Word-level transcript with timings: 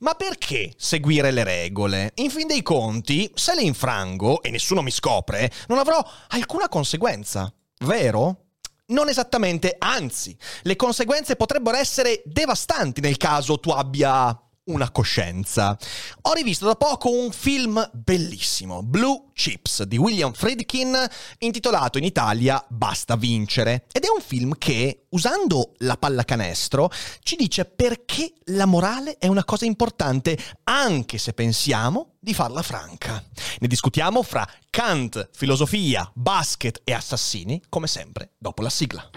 Ma 0.00 0.14
perché 0.14 0.72
seguire 0.76 1.30
le 1.30 1.44
regole? 1.44 2.12
In 2.16 2.30
fin 2.30 2.46
dei 2.46 2.62
conti, 2.62 3.30
se 3.34 3.54
le 3.54 3.62
infrango 3.62 4.42
e 4.42 4.50
nessuno 4.50 4.82
mi 4.82 4.90
scopre, 4.90 5.50
non 5.68 5.78
avrò 5.78 6.04
alcuna 6.28 6.68
conseguenza, 6.68 7.52
vero? 7.80 8.44
Non 8.86 9.08
esattamente, 9.08 9.76
anzi, 9.78 10.36
le 10.62 10.76
conseguenze 10.76 11.36
potrebbero 11.36 11.76
essere 11.76 12.22
devastanti 12.24 13.00
nel 13.00 13.18
caso 13.18 13.60
tu 13.60 13.70
abbia 13.70 14.38
una 14.68 14.90
coscienza. 14.90 15.76
Ho 16.22 16.32
rivisto 16.32 16.66
da 16.66 16.74
poco 16.74 17.10
un 17.10 17.30
film 17.30 17.88
bellissimo, 17.92 18.82
Blue 18.82 19.24
Chips, 19.34 19.82
di 19.84 19.96
William 19.96 20.32
Friedkin, 20.32 20.96
intitolato 21.38 21.98
in 21.98 22.04
Italia 22.04 22.64
Basta 22.68 23.16
vincere. 23.16 23.86
Ed 23.92 24.04
è 24.04 24.08
un 24.14 24.20
film 24.20 24.54
che, 24.58 25.06
usando 25.10 25.74
la 25.78 25.96
pallacanestro, 25.96 26.90
ci 27.20 27.36
dice 27.36 27.64
perché 27.64 28.32
la 28.46 28.66
morale 28.66 29.16
è 29.18 29.26
una 29.26 29.44
cosa 29.44 29.64
importante, 29.64 30.38
anche 30.64 31.18
se 31.18 31.32
pensiamo 31.32 32.14
di 32.18 32.34
farla 32.34 32.62
franca. 32.62 33.22
Ne 33.60 33.68
discutiamo 33.68 34.22
fra 34.22 34.48
Kant, 34.70 35.30
filosofia, 35.32 36.10
basket 36.14 36.80
e 36.84 36.92
assassini, 36.92 37.62
come 37.68 37.86
sempre, 37.86 38.32
dopo 38.38 38.62
la 38.62 38.70
sigla. 38.70 39.08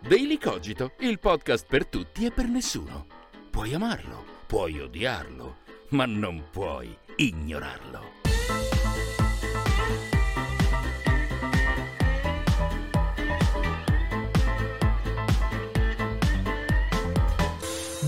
Daily 0.00 0.36
Cogito, 0.36 0.92
il 1.00 1.20
podcast 1.20 1.66
per 1.68 1.86
tutti 1.86 2.24
e 2.24 2.32
per 2.32 2.46
nessuno. 2.48 3.06
Puoi 3.50 3.72
amarlo 3.72 4.31
Puoi 4.52 4.80
odiarlo, 4.80 5.60
ma 5.92 6.04
non 6.04 6.50
puoi 6.50 6.94
ignorarlo. 7.16 8.21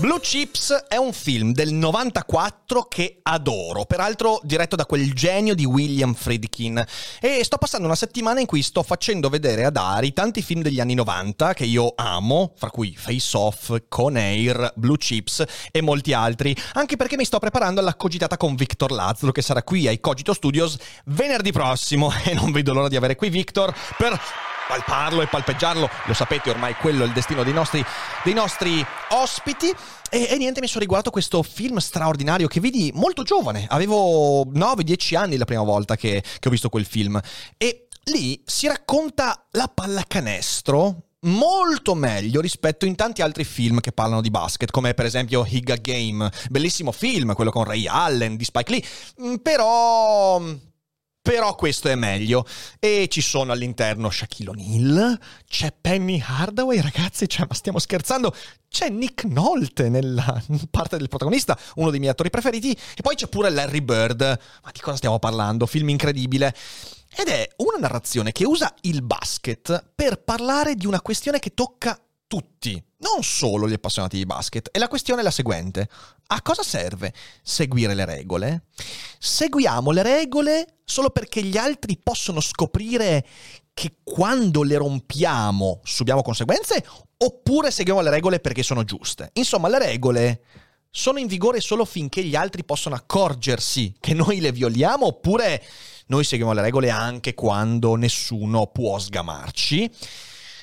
Blue 0.05 0.19
Chips 0.19 0.85
è 0.87 0.97
un 0.97 1.11
film 1.13 1.51
del 1.51 1.73
94 1.73 2.83
che 2.83 3.21
adoro, 3.23 3.85
peraltro 3.85 4.39
diretto 4.43 4.75
da 4.75 4.85
quel 4.85 5.11
genio 5.13 5.55
di 5.55 5.65
William 5.65 6.13
Friedkin. 6.13 6.85
E 7.19 7.43
sto 7.43 7.57
passando 7.57 7.87
una 7.87 7.95
settimana 7.95 8.39
in 8.39 8.45
cui 8.45 8.61
sto 8.61 8.83
facendo 8.83 9.29
vedere 9.29 9.65
ad 9.65 9.77
Ari 9.77 10.13
tanti 10.13 10.43
film 10.43 10.61
degli 10.61 10.79
anni 10.79 10.93
90 10.93 11.55
che 11.55 11.65
io 11.65 11.93
amo, 11.95 12.53
fra 12.55 12.69
cui 12.69 12.95
Face 12.95 13.35
Off, 13.35 13.75
Con 13.89 14.15
Air, 14.15 14.73
Blue 14.75 14.97
Chips 14.97 15.43
e 15.71 15.81
molti 15.81 16.13
altri, 16.13 16.55
anche 16.73 16.97
perché 16.97 17.17
mi 17.17 17.25
sto 17.25 17.39
preparando 17.39 17.79
alla 17.79 17.95
cogitata 17.95 18.37
con 18.37 18.53
Victor 18.53 18.91
Lazzaro 18.91 19.31
che 19.31 19.41
sarà 19.41 19.63
qui 19.63 19.87
ai 19.87 19.99
Cogito 19.99 20.33
Studios 20.33 20.77
venerdì 21.05 21.51
prossimo 21.51 22.11
e 22.23 22.35
non 22.35 22.51
vedo 22.51 22.73
l'ora 22.73 22.89
di 22.89 22.95
avere 22.95 23.15
qui 23.15 23.29
Victor 23.29 23.73
per 23.97 24.21
palparlo 24.67 25.21
e 25.21 25.27
palpeggiarlo. 25.27 25.89
Lo 26.05 26.13
sapete 26.13 26.49
ormai, 26.49 26.75
quello 26.75 27.03
è 27.03 27.07
il 27.07 27.13
destino 27.13 27.43
dei 27.43 27.53
nostri, 27.53 27.83
dei 28.23 28.33
nostri 28.33 28.85
ospiti. 29.09 29.73
E, 30.09 30.27
e, 30.29 30.37
niente, 30.37 30.61
mi 30.61 30.67
sono 30.67 30.81
riguardato 30.81 31.11
questo 31.11 31.43
film 31.43 31.77
straordinario 31.77 32.47
che 32.47 32.59
vidi 32.59 32.91
molto 32.93 33.23
giovane. 33.23 33.65
Avevo 33.69 34.45
9-10 34.45 35.15
anni 35.17 35.37
la 35.37 35.45
prima 35.45 35.63
volta 35.63 35.95
che, 35.95 36.23
che 36.39 36.47
ho 36.47 36.51
visto 36.51 36.69
quel 36.69 36.85
film. 36.85 37.19
E 37.57 37.87
lì 38.05 38.41
si 38.45 38.67
racconta 38.67 39.45
la 39.51 39.67
pallacanestro 39.73 41.05
molto 41.25 41.95
meglio 41.95 42.39
rispetto 42.39 42.85
in 42.85 42.95
tanti 42.95 43.21
altri 43.21 43.43
film 43.43 43.79
che 43.79 43.91
parlano 43.91 44.21
di 44.21 44.29
basket, 44.29 44.71
come 44.71 44.93
per 44.93 45.05
esempio 45.05 45.45
Higa 45.47 45.75
Game, 45.75 46.29
bellissimo 46.49 46.91
film, 46.91 47.33
quello 47.33 47.51
con 47.51 47.63
Ray 47.63 47.87
Allen, 47.87 48.35
di 48.35 48.43
Spike 48.43 48.71
Lee, 48.71 48.83
mm, 49.21 49.35
però 49.35 50.39
però 51.25 51.55
questo 51.55 51.87
è 51.89 51.95
meglio. 51.95 52.45
E 52.79 53.07
ci 53.09 53.21
sono 53.21 53.51
all'interno 53.51 54.11
Shaquille 54.11 54.51
O'Neal, 54.51 55.19
c'è 55.49 55.73
Penny 55.73 56.21
Hardaway, 56.23 56.79
ragazzi, 56.81 57.27
cioè, 57.27 57.47
ma 57.49 57.55
stiamo 57.55 57.79
scherzando. 57.79 58.31
C'è 58.69 58.89
Nick 58.89 59.23
Nolte 59.23 59.89
nella 59.89 60.39
parte 60.69 60.97
del 60.97 61.09
protagonista, 61.09 61.57
uno 61.77 61.89
dei 61.89 61.97
miei 61.97 62.11
attori 62.11 62.29
preferiti. 62.29 62.73
E 62.73 63.01
poi 63.01 63.15
c'è 63.15 63.27
pure 63.27 63.49
Larry 63.49 63.81
Bird. 63.81 64.21
Ma 64.21 64.69
di 64.71 64.79
cosa 64.79 64.97
stiamo 64.97 65.17
parlando? 65.17 65.65
Film 65.65 65.89
incredibile. 65.89 66.53
Ed 67.17 67.27
è 67.27 67.47
una 67.57 67.79
narrazione 67.79 68.31
che 68.31 68.45
usa 68.45 68.71
il 68.81 69.01
basket 69.01 69.93
per 69.95 70.21
parlare 70.21 70.75
di 70.75 70.85
una 70.85 71.01
questione 71.01 71.39
che 71.39 71.55
tocca 71.55 71.99
tutti, 72.27 72.81
non 72.97 73.23
solo 73.23 73.67
gli 73.67 73.73
appassionati 73.73 74.17
di 74.17 74.25
basket. 74.25 74.69
E 74.71 74.79
la 74.79 74.87
questione 74.87 75.21
è 75.21 75.23
la 75.23 75.31
seguente. 75.31 75.87
A 76.27 76.41
cosa 76.41 76.63
serve 76.63 77.13
seguire 77.43 77.93
le 77.93 78.05
regole? 78.05 78.63
Seguiamo 79.19 79.91
le 79.91 80.03
regole 80.03 80.77
solo 80.83 81.09
perché 81.09 81.43
gli 81.43 81.57
altri 81.57 81.97
possono 81.97 82.39
scoprire 82.39 83.25
che 83.73 83.97
quando 84.03 84.63
le 84.63 84.77
rompiamo 84.77 85.81
subiamo 85.83 86.21
conseguenze 86.21 86.83
oppure 87.17 87.71
seguiamo 87.71 88.01
le 88.01 88.09
regole 88.09 88.39
perché 88.39 88.63
sono 88.63 88.83
giuste? 88.83 89.31
Insomma, 89.33 89.67
le 89.67 89.79
regole 89.79 90.41
sono 90.89 91.19
in 91.19 91.27
vigore 91.27 91.59
solo 91.59 91.83
finché 91.83 92.23
gli 92.23 92.35
altri 92.35 92.63
possono 92.63 92.95
accorgersi 92.95 93.93
che 93.99 94.13
noi 94.13 94.39
le 94.39 94.53
violiamo 94.53 95.07
oppure 95.07 95.61
noi 96.07 96.23
seguiamo 96.23 96.53
le 96.53 96.61
regole 96.61 96.89
anche 96.89 97.33
quando 97.33 97.95
nessuno 97.95 98.67
può 98.67 98.97
sgamarci? 98.97 99.91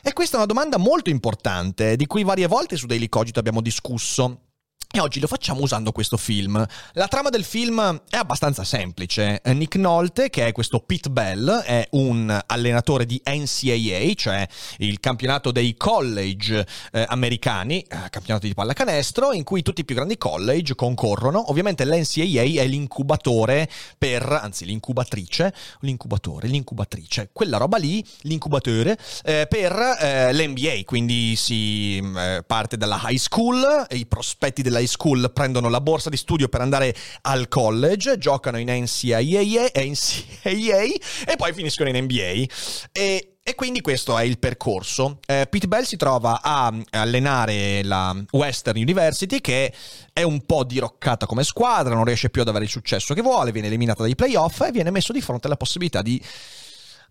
E 0.05 0.13
questa 0.13 0.35
è 0.35 0.39
una 0.39 0.47
domanda 0.47 0.79
molto 0.79 1.11
importante, 1.11 1.95
di 1.95 2.07
cui 2.07 2.25
varie 2.25 2.49
volte 2.49 2.77
su 2.77 2.87
Daily 2.87 3.09
Cogito 3.09 3.39
abbiamo 3.39 3.61
discusso. 3.61 4.52
E 4.95 5.01
oggi 5.01 5.21
lo 5.21 5.27
facciamo 5.27 5.63
usando 5.63 5.91
questo 5.91 6.19
film. 6.19 6.63
La 6.93 7.09
trama 7.09 7.31
del 7.31 7.45
film 7.45 8.03
è 8.11 8.17
abbastanza 8.19 8.63
semplice. 8.63 9.41
Nick 9.47 9.77
Nolte, 9.77 10.29
che 10.29 10.47
è 10.47 10.53
questo 10.53 10.81
Pete 10.81 11.09
Bell, 11.09 11.49
è 11.61 11.89
un 11.93 12.39
allenatore 12.45 13.07
di 13.07 13.19
NCAA, 13.25 14.13
cioè 14.15 14.47
il 14.81 15.01
campionato 15.01 15.51
dei 15.51 15.79
college 15.79 16.67
eh, 16.93 17.07
americani, 17.09 17.81
eh, 17.81 18.11
campionato 18.11 18.47
di 18.47 18.53
pallacanestro, 18.53 19.33
in 19.33 19.45
cui 19.45 19.63
tutti 19.63 19.81
i 19.81 19.87
più 19.87 19.95
grandi 19.95 20.19
college 20.19 20.75
concorrono. 20.75 21.49
Ovviamente 21.49 21.87
l'NCAA 21.87 22.61
è 22.61 22.67
l'incubatore 22.67 23.71
per, 23.97 24.31
anzi 24.31 24.67
l'incubatrice, 24.67 25.55
l'incubatore, 25.81 26.49
l'incubatrice, 26.49 27.31
quella 27.33 27.57
roba 27.57 27.79
lì, 27.79 28.05
l'incubatore, 28.25 28.99
eh, 29.25 29.47
per 29.49 29.73
eh, 29.73 30.35
l'NBA. 30.35 30.83
Quindi 30.85 31.35
si 31.35 31.97
eh, 31.97 32.45
parte 32.47 32.77
dalla 32.77 33.01
high 33.05 33.17
school, 33.17 33.87
i 33.93 34.05
prospetti 34.05 34.61
della 34.61 34.81
high 34.82 34.88
school 34.88 35.31
prendono 35.32 35.69
la 35.69 35.81
borsa 35.81 36.10
di 36.10 36.16
studio 36.16 36.48
per 36.48 36.60
andare 36.60 36.94
al 37.22 37.48
college, 37.48 38.19
giocano 38.19 38.59
in 38.59 38.69
NCAA, 38.69 39.70
NCAA 39.75 40.82
e 41.26 41.37
poi 41.37 41.53
finiscono 41.53 41.88
in 41.88 42.04
NBA. 42.04 42.44
E 42.93 43.32
e 43.44 43.56
quindi 43.56 43.81
questo 43.81 44.16
è 44.16 44.22
il 44.22 44.38
percorso. 44.38 45.19
Eh, 45.26 45.48
Pete 45.50 45.66
Bell 45.66 45.82
si 45.82 45.97
trova 45.97 46.41
a 46.43 46.72
allenare 46.91 47.82
la 47.82 48.15
Western 48.31 48.78
University 48.78 49.41
che 49.41 49.75
è 50.12 50.22
un 50.22 50.47
po' 50.47 50.62
diroccata 50.62 51.26
come 51.26 51.43
squadra, 51.43 51.93
non 51.93 52.04
riesce 52.04 52.31
più 52.31 52.43
ad 52.43 52.49
avere 52.49 52.66
il 52.66 52.70
successo 52.70 53.14
che 53.14 53.20
vuole, 53.20 53.50
viene 53.50 53.66
eliminata 53.66 54.03
dai 54.03 54.14
playoff 54.14 54.60
e 54.60 54.70
viene 54.70 54.93
messo 54.93 55.12
di 55.12 55.20
fronte 55.20 55.49
alla 55.49 55.56
possibilità 55.56 56.03
di 56.03 56.22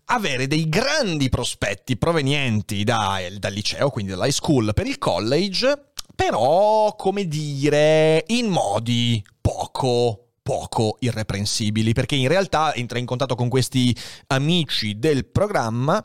avere 0.06 0.46
dei 0.46 0.70
grandi 0.70 1.28
prospetti 1.28 1.98
provenienti 1.98 2.82
da, 2.82 3.20
dal 3.36 3.52
liceo, 3.52 3.90
quindi 3.90 4.12
dall'high 4.12 4.32
school 4.32 4.72
per 4.72 4.86
il 4.86 4.96
college 4.96 5.91
però, 6.24 6.94
come 6.94 7.26
dire, 7.26 8.22
in 8.28 8.46
modi 8.46 9.20
poco 9.40 10.28
poco 10.40 10.96
irreprensibili, 11.00 11.92
perché 11.92 12.14
in 12.14 12.28
realtà 12.28 12.74
entra 12.74 12.98
in 12.98 13.06
contatto 13.06 13.34
con 13.34 13.48
questi 13.48 13.96
amici 14.28 14.98
del 14.98 15.26
programma 15.26 16.04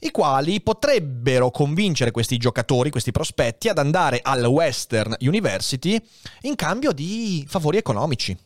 i 0.00 0.10
quali 0.10 0.60
potrebbero 0.60 1.50
convincere 1.50 2.10
questi 2.10 2.36
giocatori, 2.36 2.90
questi 2.90 3.12
prospetti, 3.12 3.68
ad 3.68 3.78
andare 3.78 4.20
al 4.22 4.44
Western 4.44 5.14
University 5.20 5.98
in 6.42 6.54
cambio 6.54 6.92
di 6.92 7.44
favori 7.48 7.78
economici. 7.78 8.36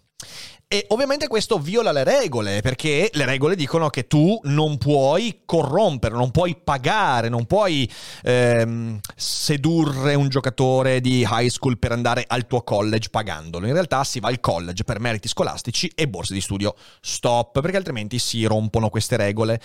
E 0.73 0.85
ovviamente 0.91 1.27
questo 1.27 1.59
viola 1.59 1.91
le 1.91 2.05
regole, 2.05 2.61
perché 2.61 3.11
le 3.15 3.25
regole 3.25 3.57
dicono 3.57 3.91
che 3.91 4.07
tu 4.07 4.39
non 4.45 4.79
puoi 4.79 5.41
corrompere, 5.45 6.15
non 6.15 6.31
puoi 6.31 6.57
pagare, 6.63 7.29
non 7.29 7.45
puoi 7.45 7.91
ehm, 8.23 9.01
sedurre 9.17 10.15
un 10.15 10.29
giocatore 10.29 11.01
di 11.01 11.27
high 11.29 11.49
school 11.49 11.77
per 11.77 11.91
andare 11.91 12.23
al 12.25 12.47
tuo 12.47 12.63
college 12.63 13.09
pagandolo. 13.09 13.67
In 13.67 13.73
realtà 13.73 14.05
si 14.05 14.21
va 14.21 14.29
al 14.29 14.39
college 14.39 14.85
per 14.85 15.01
meriti 15.01 15.27
scolastici 15.27 15.91
e 15.93 16.07
borse 16.07 16.35
di 16.35 16.41
studio. 16.41 16.77
Stop, 17.01 17.61
perché 17.61 17.77
altrimenti 17.77 18.21
si 18.21 18.45
rompono 18.45 18.91
queste 18.91 19.17
regole. 19.17 19.61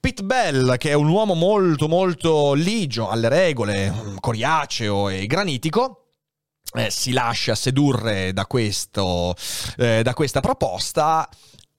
Pete 0.00 0.22
Bell, 0.22 0.76
che 0.76 0.90
è 0.90 0.94
un 0.94 1.08
uomo 1.08 1.32
molto 1.32 1.88
molto 1.88 2.52
ligio 2.52 3.08
alle 3.08 3.30
regole, 3.30 3.90
coriaceo 4.20 5.08
e 5.08 5.24
granitico, 5.24 6.01
eh, 6.74 6.90
si 6.90 7.12
lascia 7.12 7.54
sedurre 7.54 8.32
da, 8.32 8.46
questo, 8.46 9.34
eh, 9.76 10.02
da 10.02 10.14
questa 10.14 10.40
proposta 10.40 11.28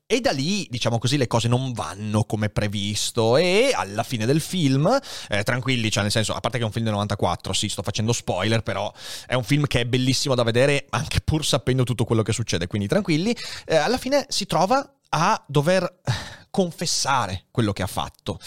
e 0.06 0.22
da 0.22 0.32
lì, 0.32 0.68
diciamo 0.70 1.00
così, 1.00 1.18
le 1.18 1.28
cose 1.28 1.48
non 1.48 1.72
vanno 1.72 2.26
come 2.26 2.50
previsto 2.50 3.36
e 3.38 3.72
alla 3.74 4.04
fine 4.04 4.26
del 4.26 4.42
film, 4.42 5.00
eh, 5.30 5.44
tranquilli, 5.44 5.90
cioè 5.90 6.04
nel 6.04 6.12
senso, 6.12 6.34
a 6.34 6.40
parte 6.40 6.58
che 6.58 6.64
è 6.64 6.68
un 6.68 6.72
film 6.72 6.86
del 6.86 6.94
94, 6.94 7.54
sì, 7.54 7.68
sto 7.68 7.82
facendo 7.82 8.14
spoiler, 8.14 8.62
però 8.62 8.92
è 9.26 9.34
un 9.34 9.44
film 9.44 9.66
che 9.66 9.82
è 9.82 9.86
bellissimo 9.86 10.36
da 10.36 10.44
vedere 10.44 10.86
anche 10.90 11.22
pur 11.22 11.44
sapendo 11.44 11.84
tutto 11.84 12.04
quello 12.04 12.22
che 12.22 12.34
succede, 12.34 12.68
quindi 12.68 12.88
tranquilli, 12.88 13.36
eh, 13.66 13.76
alla 13.76 13.98
fine 13.98 14.26
si 14.30 14.46
trova 14.46 14.98
a 15.10 15.44
dover 15.48 16.02
confessare 16.52 17.46
quello 17.50 17.74
che 17.74 17.82
ha 17.82 17.88
fatto, 17.88 18.40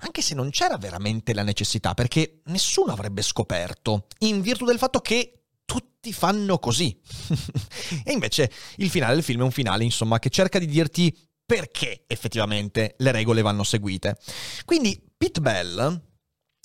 anche 0.00 0.22
se 0.22 0.34
non 0.34 0.50
c'era 0.50 0.76
veramente 0.76 1.34
la 1.34 1.44
necessità, 1.44 1.94
perché 1.94 2.40
nessuno 2.46 2.90
avrebbe 2.90 3.22
scoperto, 3.22 4.06
in 4.20 4.40
virtù 4.40 4.64
del 4.64 4.78
fatto 4.78 4.98
che 4.98 5.41
tutti 5.64 6.12
fanno 6.12 6.58
così. 6.58 6.98
e 8.04 8.12
invece 8.12 8.50
il 8.76 8.90
finale 8.90 9.14
del 9.14 9.22
film 9.22 9.40
è 9.40 9.44
un 9.44 9.50
finale, 9.50 9.84
insomma, 9.84 10.18
che 10.18 10.30
cerca 10.30 10.58
di 10.58 10.66
dirti 10.66 11.16
perché 11.44 12.04
effettivamente 12.06 12.94
le 12.98 13.12
regole 13.12 13.42
vanno 13.42 13.62
seguite. 13.62 14.16
Quindi 14.64 15.00
Pete 15.16 15.40
Bell, 15.40 16.00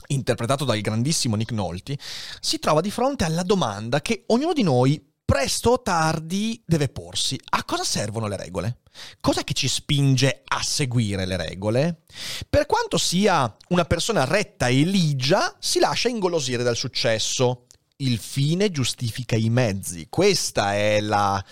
interpretato 0.08 0.64
dal 0.66 0.80
grandissimo 0.80 1.36
Nick 1.36 1.52
Nolte, 1.52 1.98
si 2.40 2.60
trova 2.60 2.82
di 2.82 2.92
fronte 2.92 3.26
alla 3.26 3.44
domanda 3.44 4.02
che 4.02 4.24
ognuno 4.28 4.54
di 4.54 4.64
noi 4.64 5.04
presto 5.28 5.72
o 5.72 5.82
tardi 5.82 6.64
deve 6.66 6.88
porsi. 6.88 7.38
A 7.50 7.66
cosa 7.66 7.84
servono 7.84 8.28
le 8.28 8.38
regole? 8.38 8.80
Cos'è 9.20 9.44
che 9.44 9.54
ci 9.54 9.68
spinge 9.68 10.44
a 10.46 10.64
seguire 10.64 11.26
le 11.26 11.36
regole? 11.36 12.04
Per 12.50 12.66
quanto 12.66 12.98
sia 12.98 13.54
una 13.70 13.84
persona 13.84 14.24
retta 14.24 14.70
e 14.70 14.84
ligia, 14.84 15.54
si 15.60 15.80
lascia 15.80 16.08
ingolosire 16.08 16.64
dal 16.64 16.78
successo 16.78 17.67
il 17.98 18.20
fine 18.20 18.70
giustifica 18.70 19.36
i 19.36 19.50
mezzi. 19.50 20.08
Questo 20.10 20.64
è 20.64 21.00
la, 21.02 21.44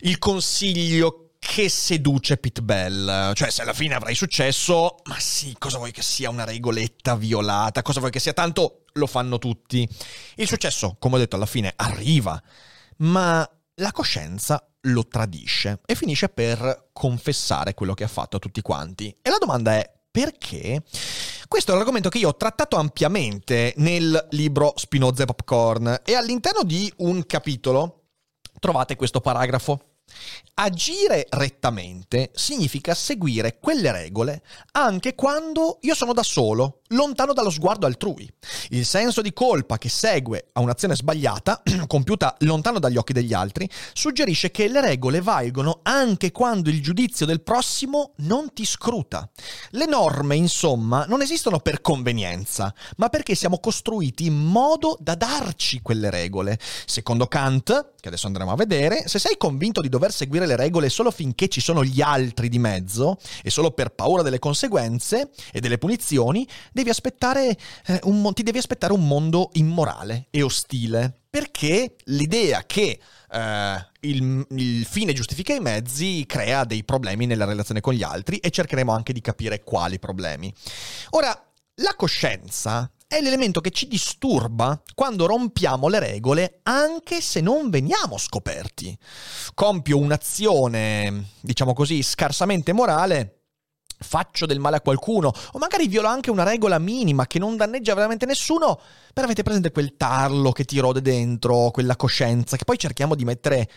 il 0.00 0.18
consiglio 0.18 1.32
che 1.38 1.68
seduce 1.68 2.36
Pit 2.36 2.60
Bell. 2.60 3.32
Cioè, 3.34 3.50
se 3.50 3.62
alla 3.62 3.72
fine 3.72 3.94
avrai 3.94 4.14
successo, 4.14 4.96
ma 5.04 5.18
sì, 5.18 5.54
cosa 5.58 5.78
vuoi 5.78 5.92
che 5.92 6.02
sia 6.02 6.30
una 6.30 6.44
regoletta 6.44 7.16
violata? 7.16 7.82
Cosa 7.82 8.00
vuoi 8.00 8.10
che 8.10 8.20
sia? 8.20 8.32
Tanto 8.32 8.84
lo 8.94 9.06
fanno 9.06 9.38
tutti. 9.38 9.88
Il 10.36 10.46
successo, 10.46 10.96
come 10.98 11.16
ho 11.16 11.18
detto, 11.18 11.36
alla 11.36 11.46
fine 11.46 11.72
arriva, 11.76 12.40
ma 12.98 13.48
la 13.76 13.92
coscienza 13.92 14.64
lo 14.84 15.06
tradisce 15.06 15.80
e 15.84 15.94
finisce 15.94 16.28
per 16.28 16.90
confessare 16.92 17.74
quello 17.74 17.94
che 17.94 18.04
ha 18.04 18.08
fatto 18.08 18.36
a 18.36 18.40
tutti 18.40 18.60
quanti. 18.60 19.16
E 19.22 19.30
la 19.30 19.38
domanda 19.38 19.74
è 19.74 19.99
perché? 20.10 20.82
Questo 21.46 21.70
è 21.70 21.74
un 21.74 21.80
argomento 21.80 22.08
che 22.08 22.18
io 22.18 22.28
ho 22.28 22.36
trattato 22.36 22.76
ampiamente 22.76 23.74
nel 23.76 24.28
libro 24.30 24.72
Spinoza 24.76 25.22
e 25.22 25.26
Popcorn 25.26 26.00
e 26.04 26.14
all'interno 26.14 26.62
di 26.62 26.92
un 26.98 27.24
capitolo 27.26 28.04
trovate 28.58 28.96
questo 28.96 29.20
paragrafo. 29.20 29.98
Agire 30.54 31.26
rettamente 31.30 32.30
significa 32.34 32.94
seguire 32.94 33.58
quelle 33.58 33.92
regole 33.92 34.42
anche 34.72 35.14
quando 35.14 35.78
io 35.82 35.94
sono 35.94 36.12
da 36.12 36.22
solo, 36.22 36.79
lontano 36.90 37.32
dallo 37.32 37.50
sguardo 37.50 37.86
altrui. 37.86 38.28
Il 38.70 38.84
senso 38.84 39.20
di 39.20 39.32
colpa 39.32 39.78
che 39.78 39.88
segue 39.88 40.48
a 40.52 40.60
un'azione 40.60 40.94
sbagliata, 40.94 41.62
compiuta 41.86 42.36
lontano 42.40 42.78
dagli 42.78 42.96
occhi 42.96 43.12
degli 43.12 43.32
altri, 43.32 43.68
suggerisce 43.92 44.50
che 44.50 44.68
le 44.68 44.80
regole 44.80 45.20
valgono 45.20 45.80
anche 45.82 46.32
quando 46.32 46.70
il 46.70 46.82
giudizio 46.82 47.26
del 47.26 47.42
prossimo 47.42 48.12
non 48.18 48.52
ti 48.52 48.64
scruta. 48.64 49.28
Le 49.70 49.86
norme, 49.86 50.36
insomma, 50.36 51.04
non 51.06 51.22
esistono 51.22 51.60
per 51.60 51.80
convenienza, 51.80 52.72
ma 52.96 53.08
perché 53.08 53.34
siamo 53.34 53.58
costruiti 53.58 54.26
in 54.26 54.36
modo 54.36 54.96
da 55.00 55.14
darci 55.14 55.82
quelle 55.82 56.10
regole. 56.10 56.58
Secondo 56.86 57.26
Kant, 57.26 57.92
che 58.00 58.08
adesso 58.08 58.26
andremo 58.26 58.52
a 58.52 58.56
vedere, 58.56 59.06
se 59.06 59.18
sei 59.18 59.36
convinto 59.36 59.80
di 59.80 59.88
dover 59.88 60.12
seguire 60.12 60.46
le 60.46 60.56
regole 60.56 60.88
solo 60.88 61.10
finché 61.10 61.48
ci 61.48 61.60
sono 61.60 61.84
gli 61.84 62.00
altri 62.00 62.48
di 62.48 62.58
mezzo 62.58 63.18
e 63.42 63.50
solo 63.50 63.70
per 63.70 63.90
paura 63.90 64.22
delle 64.22 64.38
conseguenze 64.38 65.30
e 65.52 65.60
delle 65.60 65.78
punizioni, 65.78 66.46
devi 66.80 66.90
aspettare, 66.90 67.56
eh, 67.86 68.00
un, 68.04 68.32
ti 68.34 68.42
devi 68.42 68.58
aspettare 68.58 68.92
un 68.92 69.06
mondo 69.06 69.50
immorale 69.52 70.26
e 70.30 70.42
ostile. 70.42 71.14
Perché 71.30 71.94
l'idea 72.06 72.64
che 72.66 72.98
eh, 73.30 73.86
il, 74.00 74.46
il 74.50 74.84
fine 74.84 75.12
giustifica 75.12 75.54
i 75.54 75.60
mezzi 75.60 76.24
crea 76.26 76.64
dei 76.64 76.82
problemi 76.82 77.26
nella 77.26 77.44
relazione 77.44 77.80
con 77.80 77.94
gli 77.94 78.02
altri 78.02 78.38
e 78.38 78.50
cercheremo 78.50 78.92
anche 78.92 79.12
di 79.12 79.20
capire 79.20 79.62
quali 79.62 80.00
problemi. 80.00 80.52
Ora, 81.10 81.30
la 81.76 81.94
coscienza 81.94 82.90
è 83.06 83.20
l'elemento 83.20 83.60
che 83.60 83.70
ci 83.70 83.88
disturba 83.88 84.80
quando 84.94 85.26
rompiamo 85.26 85.88
le 85.88 85.98
regole 85.98 86.60
anche 86.64 87.20
se 87.20 87.40
non 87.40 87.70
veniamo 87.70 88.18
scoperti. 88.18 88.96
Compio 89.54 89.98
un'azione, 89.98 91.30
diciamo 91.40 91.72
così, 91.72 92.02
scarsamente 92.02 92.72
morale 92.72 93.39
faccio 94.02 94.46
del 94.46 94.58
male 94.58 94.76
a 94.76 94.80
qualcuno 94.80 95.32
o 95.52 95.58
magari 95.58 95.86
violo 95.86 96.08
anche 96.08 96.30
una 96.30 96.42
regola 96.42 96.78
minima 96.78 97.26
che 97.26 97.38
non 97.38 97.56
danneggia 97.56 97.94
veramente 97.94 98.26
nessuno, 98.26 98.80
però 99.12 99.26
avete 99.26 99.42
presente 99.42 99.70
quel 99.70 99.96
tarlo 99.96 100.52
che 100.52 100.64
ti 100.64 100.78
rode 100.78 101.02
dentro, 101.02 101.70
quella 101.70 101.96
coscienza 101.96 102.56
che 102.56 102.64
poi 102.64 102.78
cerchiamo 102.78 103.14
di 103.14 103.24
mettere 103.24 103.68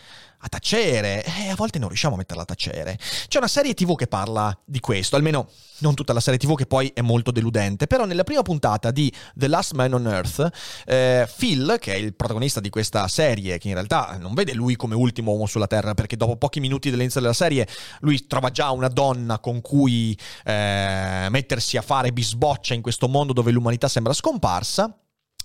a 0.43 0.49
tacere 0.49 1.23
e 1.23 1.49
a 1.49 1.55
volte 1.55 1.79
non 1.79 1.87
riusciamo 1.87 2.15
a 2.15 2.17
metterla 2.17 2.43
a 2.43 2.45
tacere. 2.45 2.99
C'è 3.27 3.37
una 3.37 3.47
serie 3.47 3.73
TV 3.73 3.95
che 3.95 4.07
parla 4.07 4.55
di 4.65 4.81
questo, 4.81 5.15
almeno 5.15 5.49
non 5.79 5.95
tutta 5.95 6.11
la 6.11 6.19
serie 6.19 6.37
TV 6.37 6.55
che 6.55 6.65
poi 6.65 6.91
è 6.93 7.01
molto 7.01 7.31
deludente, 7.31 7.87
però 7.87 8.05
nella 8.05 8.23
prima 8.23 8.41
puntata 8.41 8.91
di 8.91 9.11
The 9.33 9.47
Last 9.47 9.73
Man 9.73 9.93
on 9.93 10.07
Earth, 10.07 10.49
eh, 10.85 11.27
Phil, 11.37 11.77
che 11.79 11.93
è 11.93 11.97
il 11.97 12.13
protagonista 12.13 12.59
di 12.59 12.69
questa 12.69 13.07
serie, 13.07 13.57
che 13.57 13.69
in 13.69 13.73
realtà 13.73 14.17
non 14.19 14.33
vede 14.33 14.53
lui 14.53 14.75
come 14.75 14.95
ultimo 14.95 15.31
uomo 15.31 15.45
sulla 15.45 15.67
Terra, 15.67 15.93
perché 15.93 16.17
dopo 16.17 16.35
pochi 16.35 16.59
minuti 16.59 16.89
dall'inizio 16.89 17.21
della 17.21 17.33
serie 17.33 17.67
lui 18.01 18.27
trova 18.27 18.51
già 18.51 18.69
una 18.71 18.89
donna 18.89 19.39
con 19.39 19.61
cui 19.61 20.17
eh, 20.43 21.27
mettersi 21.29 21.77
a 21.77 21.81
fare 21.81 22.11
bisboccia 22.11 22.73
in 22.73 22.81
questo 22.81 23.07
mondo 23.07 23.31
dove 23.31 23.51
l'umanità 23.51 23.87
sembra 23.87 24.13
scomparsa, 24.13 24.97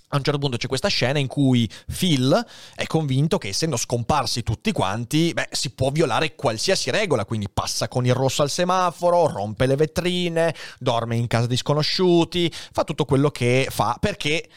a 0.09 0.17
un 0.17 0.23
certo 0.23 0.39
punto 0.39 0.57
c'è 0.57 0.67
questa 0.67 0.87
scena 0.87 1.19
in 1.19 1.27
cui 1.27 1.69
Phil 1.85 2.45
è 2.75 2.85
convinto 2.85 3.37
che 3.37 3.49
essendo 3.49 3.77
scomparsi 3.77 4.43
tutti 4.43 4.71
quanti, 4.71 5.31
beh, 5.33 5.49
si 5.51 5.71
può 5.71 5.91
violare 5.91 6.35
qualsiasi 6.35 6.89
regola, 6.89 7.25
quindi 7.25 7.47
passa 7.49 7.87
con 7.87 8.05
il 8.05 8.13
rosso 8.13 8.41
al 8.41 8.49
semaforo, 8.49 9.27
rompe 9.27 9.65
le 9.67 9.75
vetrine, 9.75 10.55
dorme 10.79 11.15
in 11.15 11.27
casa 11.27 11.47
di 11.47 11.57
sconosciuti, 11.57 12.51
fa 12.71 12.83
tutto 12.83 13.05
quello 13.05 13.29
che 13.29 13.67
fa 13.69 13.97
perché 13.99 14.47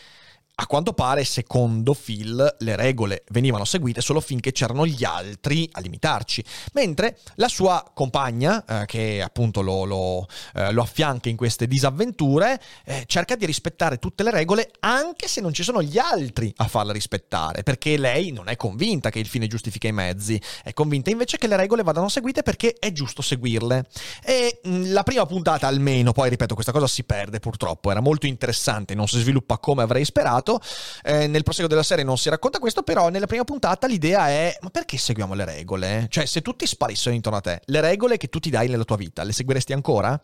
a 0.55 0.67
quanto 0.67 0.93
pare, 0.93 1.25
secondo 1.25 1.95
Phil, 1.95 2.57
le 2.59 2.77
regole 2.77 3.25
venivano 3.31 3.65
seguite 3.65 4.03
solo 4.03 4.21
finché 4.21 4.53
c'erano 4.53 4.87
gli 4.87 5.03
altri 5.03 5.69
a 5.73 5.81
limitarci, 5.81 6.45
mentre 6.75 7.19
la 7.37 7.49
sua 7.49 7.91
compagna, 7.95 8.63
eh, 8.65 8.87
che 8.87 9.23
appunto 9.23 9.63
lo, 9.63 9.85
lo, 9.85 10.27
eh, 10.55 10.71
lo, 10.73 10.83
affianca 10.83 11.31
in 11.31 11.37
queste 11.37 11.67
disavventure, 11.67 12.61
eh, 12.85 13.05
cerca 13.07 13.35
di 13.35 13.47
rispettare 13.47 13.99
tutte 13.99 14.23
le 14.23 14.31
regole 14.31 14.71
anche 14.81 15.27
se 15.27 15.41
non 15.41 15.55
ci 15.55 15.63
sono 15.63 15.83
gli 15.83 15.99
altri 15.99 16.53
a 16.57 16.69
farle 16.69 16.93
rispettare, 16.93 17.63
perché 17.63 17.97
lei 17.97 18.31
non 18.31 18.49
è 18.49 18.57
convinta 18.57 19.09
che 19.09 19.21
il 19.21 19.27
fine 19.27 19.47
giustifica 19.47 19.89
i 19.89 19.93
mezzi, 19.93 20.41
è 20.63 20.75
convinta 20.75 21.09
invece 21.09 21.39
che 21.39 21.47
le 21.47 21.57
regole 21.57 21.83
vadano 21.83 22.11
seguite 22.11 22.43
perché 22.43 22.75
è 22.79 22.93
giusto 22.93 23.23
seguirle. 23.23 23.87
E 24.23 24.61
mh, 24.63 24.71
mm, 24.71 24.93
la 24.93 25.03
prima 25.03 25.25
puntata 25.25 25.67
almeno, 25.67 26.13
poi 26.13 26.29
ripeto, 26.29 26.55
questa 26.55 26.73
cosa 26.73 26.87
si 26.87 27.05
perde 27.05 27.41
purtroppo, 27.41 27.91
era 27.91 28.01
molto 28.01 28.27
interessante, 28.27 28.95
non 28.95 29.09
si 29.09 29.19
sviluppa 29.19 29.57
come 29.59 29.83
avrei 29.83 30.05
sperato, 30.05 30.42
passato. 30.43 30.61
Eh, 31.03 31.27
nel 31.27 31.43
proseguo 31.43 31.69
della 31.69 31.83
serie 31.83 32.05
non 32.05 32.19
si 32.19 32.29
racconta 32.29 32.59
questo, 32.59 32.83
però 32.83 33.09
nella 33.09 33.27
prima 33.27 33.45
puntata 33.45 33.87
l'idea 33.87 34.29
è: 34.29 34.57
ma 34.61 34.71
perché 34.71 34.99
seguiamo 34.99 35.35
le 35.35 35.45
regole? 35.45 36.07
Cioè, 36.11 36.27
se 36.27 36.43
tutti 36.43 36.67
sparissero 36.67 37.15
intorno 37.15 37.39
a 37.39 37.43
te, 37.43 37.63
le 37.67 37.81
regole 37.81 38.17
che 38.17 38.29
tu 38.29 38.39
ti 38.39 38.51
dai 38.51 38.69
nella 38.69 38.85
tua 38.85 38.97
vita, 38.97 39.23
le 39.23 39.33
seguiresti 39.33 39.73
ancora? 39.73 40.21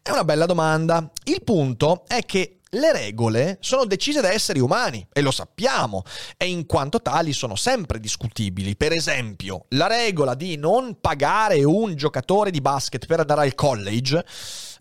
È 0.00 0.10
una 0.10 0.24
bella 0.24 0.46
domanda. 0.46 1.10
Il 1.24 1.42
punto 1.42 2.04
è 2.06 2.24
che 2.24 2.54
le 2.72 2.92
regole 2.92 3.56
sono 3.60 3.86
decise 3.86 4.20
da 4.20 4.30
esseri 4.30 4.60
umani 4.60 5.06
e 5.10 5.22
lo 5.22 5.30
sappiamo 5.30 6.02
e 6.36 6.48
in 6.48 6.66
quanto 6.66 7.00
tali 7.00 7.32
sono 7.32 7.56
sempre 7.56 7.98
discutibili. 7.98 8.76
Per 8.76 8.92
esempio, 8.92 9.64
la 9.70 9.86
regola 9.86 10.34
di 10.34 10.56
non 10.56 11.00
pagare 11.00 11.64
un 11.64 11.96
giocatore 11.96 12.50
di 12.50 12.60
basket 12.60 13.06
per 13.06 13.20
andare 13.20 13.40
al 13.40 13.54
college 13.54 14.22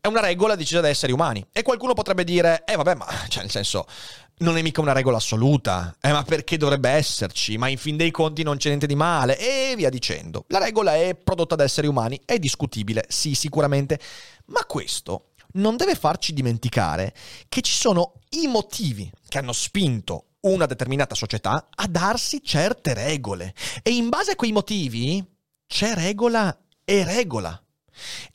è 0.01 0.07
una 0.07 0.19
regola 0.19 0.55
decisa 0.55 0.81
da 0.81 0.89
esseri 0.89 1.13
umani. 1.13 1.46
E 1.53 1.62
qualcuno 1.62 1.93
potrebbe 1.93 2.25
dire, 2.25 2.63
eh 2.65 2.75
vabbè, 2.75 2.96
ma 2.96 3.07
cioè 3.29 3.43
nel 3.43 3.51
senso, 3.51 3.86
non 4.39 4.58
è 4.58 4.62
mica 4.62 4.82
una 4.82 4.91
regola 4.91 5.17
assoluta. 5.17 5.96
Eh, 6.01 6.12
ma 6.12 6.24
perché 6.24 6.58
dovrebbe 6.58 6.89
esserci? 6.89 7.58
Ma 7.58 7.67
in 7.70 7.77
fin 7.77 7.98
dei 7.98 8.12
conti 8.12 8.44
non 8.44 8.58
c'è 8.58 8.67
niente 8.67 8.88
di 8.88 8.96
male. 8.96 9.38
E 9.38 9.75
via 9.75 9.89
dicendo. 9.89 10.46
La 10.50 10.60
regola 10.60 10.96
è 10.96 11.15
prodotta 11.15 11.56
da 11.56 11.63
esseri 11.63 11.88
umani, 11.88 12.20
è 12.25 12.38
discutibile, 12.38 13.06
sì, 13.08 13.34
sicuramente. 13.34 14.00
Ma 14.48 14.63
questo 14.65 15.29
non 15.53 15.75
deve 15.75 15.96
farci 15.96 16.34
dimenticare 16.34 17.13
che 17.50 17.62
ci 17.62 17.74
sono 17.74 18.13
i 18.32 18.48
motivi 18.48 19.10
che 19.27 19.38
hanno 19.39 19.53
spinto 19.53 20.25
una 20.41 20.65
determinata 20.65 21.15
società 21.15 21.70
a 21.74 21.88
darsi 21.88 22.41
certe 22.44 22.94
regole. 22.94 23.53
E 23.82 23.91
in 23.91 24.10
base 24.10 24.32
a 24.32 24.36
quei 24.36 24.51
motivi 24.51 25.24
c'è 25.65 25.94
regola 25.94 26.56
e 26.84 27.03
regola. 27.03 27.60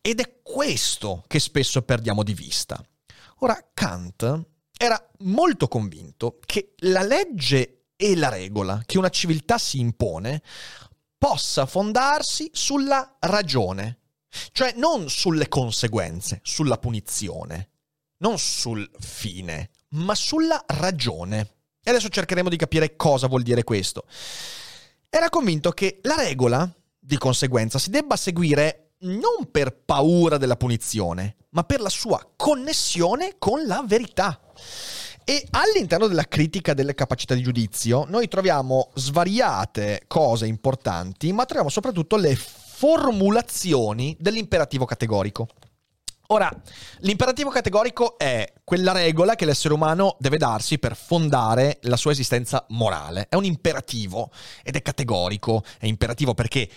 Ed 0.01 0.21
è 0.21 0.41
questo 0.43 1.23
che 1.29 1.39
spesso 1.39 1.83
perdiamo 1.83 2.23
di 2.25 2.35
vista. 2.35 2.85
Ora, 3.39 3.57
Kant 3.73 4.51
era 4.85 5.01
molto 5.19 5.69
convinto 5.69 6.41
che 6.45 6.75
la 6.79 7.03
legge 7.03 7.85
e 7.95 8.17
la 8.17 8.29
regola 8.29 8.83
che 8.85 8.99
una 8.99 9.11
civiltà 9.11 9.57
si 9.57 9.79
impone 9.79 10.43
possa 11.17 11.67
fondarsi 11.67 12.51
sulla 12.53 13.17
ragione, 13.21 14.01
cioè 14.51 14.73
non 14.75 15.09
sulle 15.09 15.47
conseguenze, 15.47 16.41
sulla 16.43 16.79
punizione, 16.79 17.71
non 18.19 18.39
sul 18.39 18.91
fine, 18.99 19.71
ma 19.91 20.17
sulla 20.17 20.61
ragione. 20.67 21.55
E 21.81 21.91
adesso 21.91 22.09
cercheremo 22.09 22.49
di 22.49 22.57
capire 22.57 22.97
cosa 22.97 23.29
vuol 23.29 23.43
dire 23.43 23.62
questo. 23.62 24.05
Era 25.09 25.29
convinto 25.29 25.71
che 25.71 26.01
la 26.03 26.17
regola, 26.17 26.69
di 26.99 27.19
conseguenza, 27.19 27.79
si 27.79 27.91
debba 27.91 28.17
seguire 28.17 28.95
non 29.03 29.49
per 29.51 29.75
paura 29.85 30.39
della 30.39 30.57
punizione, 30.57 31.37
ma 31.51 31.65
per 31.65 31.81
la 31.81 31.89
sua 31.89 32.33
connessione 32.37 33.37
con 33.39 33.65
la 33.67 33.85
verità. 33.87 34.41
E 35.25 35.47
all'interno 35.50 36.09
della 36.09 36.25
critica 36.25 36.75
delle 36.75 36.95
capacità 36.95 37.35
di 37.35 37.42
giudizio 37.42 38.04
noi 38.09 38.26
troviamo 38.26 38.90
svariate 38.95 40.02
cose 40.09 40.47
importanti, 40.47 41.33
ma 41.33 41.45
troviamo 41.45 41.71
soprattutto 41.71 42.16
le 42.16 42.35
formulazioni 42.37 44.16
dell'imperativo 44.19 44.85
categorico. 44.85 45.47
Ora, 46.33 46.50
l'imperativo 47.00 47.50
categorico 47.50 48.16
è 48.19 48.50
quella 48.64 48.92
regola 48.92 49.35
che 49.35 49.45
l'essere 49.45 49.75
umano 49.75 50.16
deve 50.19 50.38
darsi 50.38 50.78
per 50.78 50.97
fondare 50.97 51.78
la 51.83 51.97
sua 51.97 52.12
esistenza 52.12 52.64
morale. 52.71 53.26
È 53.28 53.35
un 53.35 53.45
imperativo 53.45 54.31
ed 54.62 54.75
è 54.75 54.83
categorico. 54.83 55.62
È 55.78 55.87
imperativo 55.87 56.33
perché 56.33 56.69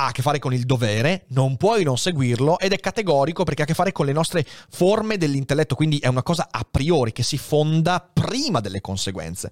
ha 0.00 0.06
a 0.06 0.12
che 0.12 0.22
fare 0.22 0.38
con 0.38 0.54
il 0.54 0.64
dovere, 0.64 1.26
non 1.28 1.56
puoi 1.56 1.84
non 1.84 1.98
seguirlo 1.98 2.58
ed 2.58 2.72
è 2.72 2.78
categorico 2.78 3.44
perché 3.44 3.62
ha 3.62 3.64
a 3.64 3.68
che 3.68 3.74
fare 3.74 3.92
con 3.92 4.06
le 4.06 4.12
nostre 4.12 4.46
forme 4.70 5.18
dell'intelletto, 5.18 5.74
quindi 5.74 5.98
è 5.98 6.06
una 6.06 6.22
cosa 6.22 6.48
a 6.50 6.66
priori 6.68 7.12
che 7.12 7.22
si 7.22 7.36
fonda 7.36 8.00
prima 8.00 8.60
delle 8.60 8.80
conseguenze. 8.80 9.50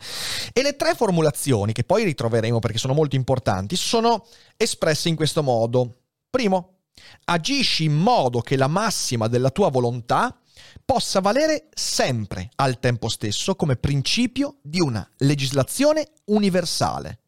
E 0.53 0.63
le 0.63 0.77
tre 0.77 0.95
formulazioni, 0.95 1.73
che 1.73 1.85
poi 1.85 2.05
ritroveremo 2.05 2.59
perché 2.61 2.79
sono 2.79 2.95
molto 2.95 3.17
importanti, 3.17 3.77
sono 3.77 4.27
espresse 4.57 5.09
in 5.09 5.17
questo 5.17 5.43
modo. 5.43 6.03
Primo, 6.31 6.79
agisci 7.25 7.85
in 7.85 7.97
modo 7.97 8.41
che 8.41 8.57
la 8.57 8.69
massima 8.69 9.29
della 9.29 9.51
tua 9.51 9.69
volontà 9.69 10.39
possa 10.85 11.21
valere 11.21 11.69
sempre 11.75 12.49
al 12.57 12.81
tempo 12.81 13.09
stesso 13.09 13.55
come 13.55 13.77
principio 13.77 14.57
di 14.63 14.81
una 14.81 15.07
legislazione 15.19 16.09
universale, 16.27 17.21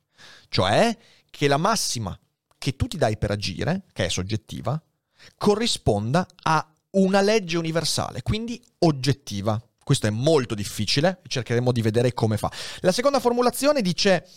cioè 0.48 0.96
che 1.30 1.46
la 1.46 1.58
massima 1.58 2.18
che 2.60 2.76
tu 2.76 2.86
ti 2.86 2.98
dai 2.98 3.16
per 3.16 3.30
agire, 3.30 3.84
che 3.94 4.04
è 4.04 4.08
soggettiva, 4.10 4.80
corrisponda 5.38 6.26
a 6.42 6.70
una 6.90 7.22
legge 7.22 7.56
universale, 7.56 8.20
quindi 8.20 8.62
oggettiva. 8.80 9.58
Questo 9.82 10.06
è 10.06 10.10
molto 10.10 10.54
difficile, 10.54 11.22
cercheremo 11.26 11.72
di 11.72 11.80
vedere 11.80 12.12
come 12.12 12.36
fa. 12.36 12.52
La 12.80 12.92
seconda 12.92 13.18
formulazione 13.18 13.80
dice 13.80 14.28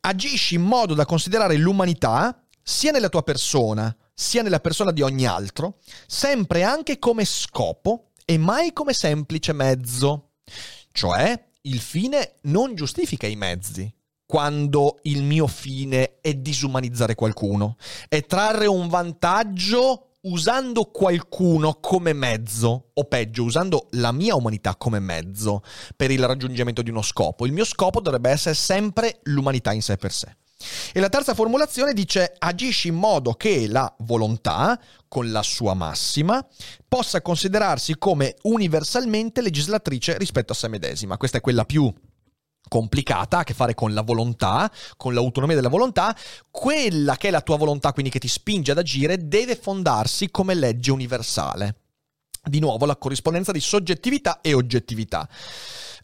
agisci 0.00 0.54
in 0.54 0.62
modo 0.62 0.94
da 0.94 1.04
considerare 1.04 1.56
l'umanità 1.56 2.42
sia 2.62 2.92
nella 2.92 3.10
tua 3.10 3.22
persona, 3.22 3.94
sia 4.14 4.40
nella 4.40 4.60
persona 4.60 4.90
di 4.90 5.02
ogni 5.02 5.26
altro, 5.26 5.80
sempre 6.06 6.62
anche 6.62 6.98
come 6.98 7.26
scopo 7.26 8.12
e 8.24 8.38
mai 8.38 8.72
come 8.72 8.94
semplice 8.94 9.52
mezzo. 9.52 10.30
Cioè, 10.92 11.48
il 11.60 11.78
fine 11.78 12.36
non 12.44 12.74
giustifica 12.74 13.26
i 13.26 13.36
mezzi, 13.36 13.92
quando 14.26 14.98
il 15.02 15.22
mio 15.22 15.46
fine 15.46 16.20
è 16.20 16.34
disumanizzare 16.34 17.14
qualcuno, 17.14 17.76
è 18.08 18.24
trarre 18.26 18.66
un 18.66 18.88
vantaggio 18.88 20.08
usando 20.22 20.86
qualcuno 20.86 21.78
come 21.80 22.12
mezzo, 22.12 22.90
o 22.92 23.04
peggio, 23.04 23.44
usando 23.44 23.86
la 23.92 24.10
mia 24.10 24.34
umanità 24.34 24.74
come 24.74 24.98
mezzo 24.98 25.62
per 25.94 26.10
il 26.10 26.26
raggiungimento 26.26 26.82
di 26.82 26.90
uno 26.90 27.02
scopo. 27.02 27.46
Il 27.46 27.52
mio 27.52 27.64
scopo 27.64 28.00
dovrebbe 28.00 28.30
essere 28.30 28.54
sempre 28.54 29.20
l'umanità 29.24 29.72
in 29.72 29.82
sé 29.82 29.96
per 29.96 30.12
sé. 30.12 30.36
E 30.92 31.00
la 31.00 31.10
terza 31.10 31.34
formulazione 31.34 31.92
dice 31.92 32.34
agisci 32.38 32.88
in 32.88 32.94
modo 32.94 33.34
che 33.34 33.68
la 33.68 33.94
volontà, 33.98 34.80
con 35.06 35.30
la 35.30 35.42
sua 35.42 35.74
massima, 35.74 36.44
possa 36.88 37.22
considerarsi 37.22 37.96
come 37.98 38.36
universalmente 38.42 39.42
legislatrice 39.42 40.16
rispetto 40.18 40.52
a 40.52 40.56
se 40.56 40.68
medesima. 40.68 41.18
Questa 41.18 41.38
è 41.38 41.40
quella 41.40 41.64
più 41.64 41.92
complicata, 42.68 43.38
ha 43.38 43.40
a 43.40 43.44
che 43.44 43.54
fare 43.54 43.74
con 43.74 43.94
la 43.94 44.02
volontà, 44.02 44.70
con 44.96 45.14
l'autonomia 45.14 45.56
della 45.56 45.68
volontà, 45.68 46.16
quella 46.50 47.16
che 47.16 47.28
è 47.28 47.30
la 47.30 47.40
tua 47.40 47.56
volontà, 47.56 47.92
quindi 47.92 48.10
che 48.10 48.18
ti 48.18 48.28
spinge 48.28 48.72
ad 48.72 48.78
agire, 48.78 49.28
deve 49.28 49.56
fondarsi 49.56 50.30
come 50.30 50.54
legge 50.54 50.90
universale. 50.90 51.76
Di 52.42 52.60
nuovo 52.60 52.86
la 52.86 52.96
corrispondenza 52.96 53.52
di 53.52 53.60
soggettività 53.60 54.40
e 54.40 54.54
oggettività. 54.54 55.28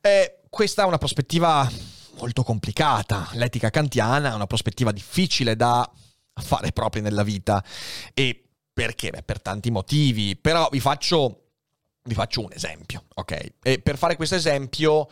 Eh, 0.00 0.40
questa 0.48 0.82
è 0.82 0.86
una 0.86 0.98
prospettiva 0.98 1.70
molto 2.18 2.42
complicata. 2.42 3.28
L'etica 3.34 3.70
kantiana 3.70 4.32
è 4.32 4.34
una 4.34 4.46
prospettiva 4.46 4.90
difficile 4.92 5.56
da 5.56 5.88
fare 6.34 6.72
proprio 6.72 7.02
nella 7.02 7.22
vita. 7.22 7.64
E 8.14 8.44
perché? 8.72 9.10
Beh, 9.10 9.22
per 9.22 9.40
tanti 9.40 9.70
motivi. 9.70 10.36
Però 10.36 10.68
vi 10.70 10.80
faccio, 10.80 11.50
vi 12.04 12.14
faccio 12.14 12.40
un 12.40 12.50
esempio, 12.52 13.04
ok? 13.14 13.52
E 13.62 13.78
per 13.80 13.96
fare 13.96 14.16
questo 14.16 14.34
esempio 14.34 15.08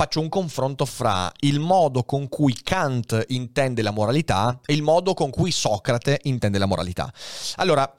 faccio 0.00 0.20
un 0.20 0.30
confronto 0.30 0.86
fra 0.86 1.30
il 1.40 1.60
modo 1.60 2.04
con 2.04 2.30
cui 2.30 2.54
Kant 2.54 3.22
intende 3.28 3.82
la 3.82 3.90
moralità 3.90 4.58
e 4.64 4.72
il 4.72 4.80
modo 4.80 5.12
con 5.12 5.28
cui 5.28 5.50
Socrate 5.50 6.20
intende 6.22 6.56
la 6.56 6.64
moralità. 6.64 7.12
Allora, 7.56 7.94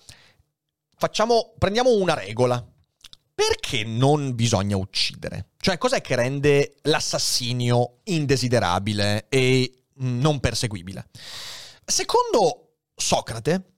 facciamo, 0.97 1.53
prendiamo 1.59 1.93
una 1.93 2.15
regola. 2.15 2.65
Perché 3.35 3.83
non 3.83 4.33
bisogna 4.33 4.77
uccidere? 4.77 5.49
Cioè, 5.57 5.77
cos'è 5.77 6.01
che 6.01 6.15
rende 6.15 6.77
l'assassinio 6.81 7.99
indesiderabile 8.05 9.27
e 9.29 9.83
non 9.97 10.39
perseguibile? 10.39 11.07
Secondo 11.85 12.77
Socrate, 12.95 13.73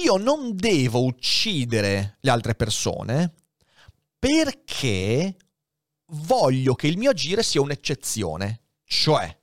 io 0.00 0.16
non 0.16 0.54
devo 0.54 1.02
uccidere 1.02 2.18
le 2.20 2.30
altre 2.30 2.54
persone 2.54 3.34
perché 4.16 5.34
voglio 6.06 6.74
che 6.74 6.86
il 6.86 6.98
mio 6.98 7.10
agire 7.10 7.42
sia 7.42 7.60
un'eccezione. 7.60 8.60
Cioè, 8.84 9.36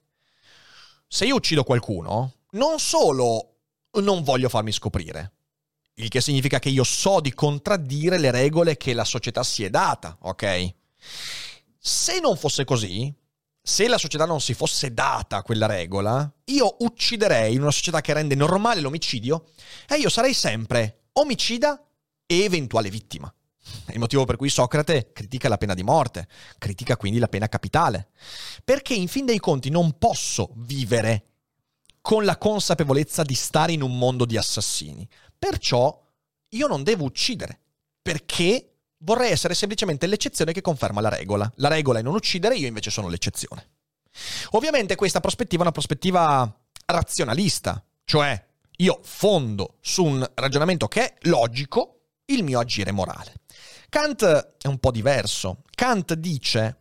se 1.07 1.25
io 1.25 1.35
uccido 1.35 1.63
qualcuno, 1.63 2.35
non 2.51 2.79
solo 2.79 3.47
non 3.93 4.23
voglio 4.23 4.49
farmi 4.49 4.71
scoprire, 4.71 5.33
il 5.95 6.07
che 6.07 6.21
significa 6.21 6.59
che 6.59 6.69
io 6.69 6.83
so 6.83 7.19
di 7.19 7.33
contraddire 7.33 8.17
le 8.17 8.31
regole 8.31 8.77
che 8.77 8.93
la 8.93 9.03
società 9.03 9.43
si 9.43 9.63
è 9.63 9.69
data, 9.69 10.17
ok? 10.21 10.73
Se 11.77 12.19
non 12.19 12.37
fosse 12.37 12.63
così, 12.63 13.13
se 13.61 13.87
la 13.87 13.97
società 13.97 14.25
non 14.25 14.41
si 14.41 14.53
fosse 14.53 14.93
data 14.93 15.43
quella 15.43 15.65
regola, 15.65 16.31
io 16.45 16.77
ucciderei 16.79 17.53
in 17.53 17.61
una 17.61 17.71
società 17.71 18.01
che 18.01 18.13
rende 18.13 18.35
normale 18.35 18.81
l'omicidio 18.81 19.49
e 19.87 19.97
io 19.97 20.09
sarei 20.09 20.33
sempre 20.33 21.09
omicida 21.13 21.83
e 22.25 22.43
eventuale 22.43 22.89
vittima. 22.89 23.31
È 23.85 23.93
il 23.93 23.99
motivo 23.99 24.25
per 24.25 24.35
cui 24.35 24.49
Socrate 24.49 25.11
critica 25.13 25.49
la 25.49 25.57
pena 25.57 25.73
di 25.73 25.83
morte, 25.83 26.27
critica 26.57 26.97
quindi 26.97 27.19
la 27.19 27.27
pena 27.27 27.47
capitale. 27.47 28.09
Perché 28.63 28.93
in 28.93 29.07
fin 29.07 29.25
dei 29.25 29.39
conti 29.39 29.69
non 29.69 29.97
posso 29.97 30.51
vivere 30.55 31.25
con 32.01 32.25
la 32.25 32.37
consapevolezza 32.37 33.23
di 33.23 33.35
stare 33.35 33.71
in 33.71 33.81
un 33.81 33.97
mondo 33.97 34.25
di 34.25 34.37
assassini. 34.37 35.07
Perciò 35.37 35.99
io 36.49 36.67
non 36.67 36.83
devo 36.83 37.05
uccidere, 37.05 37.59
perché 38.01 38.75
vorrei 38.99 39.31
essere 39.31 39.53
semplicemente 39.53 40.07
l'eccezione 40.07 40.51
che 40.51 40.61
conferma 40.61 41.01
la 41.01 41.09
regola. 41.09 41.51
La 41.57 41.69
regola 41.69 41.99
è 41.99 42.01
non 42.01 42.15
uccidere, 42.15 42.55
io 42.55 42.67
invece 42.67 42.89
sono 42.89 43.07
l'eccezione. 43.07 43.69
Ovviamente 44.51 44.95
questa 44.95 45.19
prospettiva 45.19 45.61
è 45.61 45.65
una 45.65 45.71
prospettiva 45.71 46.59
razionalista, 46.85 47.83
cioè 48.03 48.45
io 48.77 48.99
fondo 49.03 49.77
su 49.81 50.03
un 50.03 50.29
ragionamento 50.33 50.87
che 50.87 51.05
è 51.05 51.13
logico 51.21 52.00
il 52.33 52.43
mio 52.43 52.59
agire 52.59 52.91
morale. 52.91 53.35
Kant 53.89 54.23
è 54.57 54.67
un 54.67 54.79
po' 54.79 54.91
diverso. 54.91 55.63
Kant 55.75 56.13
dice 56.13 56.77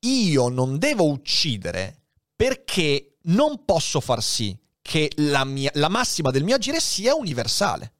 io 0.00 0.48
non 0.48 0.78
devo 0.78 1.08
uccidere 1.08 2.02
perché 2.34 3.18
non 3.24 3.64
posso 3.64 4.00
far 4.00 4.22
sì 4.22 4.56
che 4.80 5.10
la, 5.16 5.44
mia, 5.44 5.70
la 5.74 5.88
massima 5.88 6.30
del 6.30 6.44
mio 6.44 6.56
agire 6.56 6.80
sia 6.80 7.14
universale. 7.14 7.94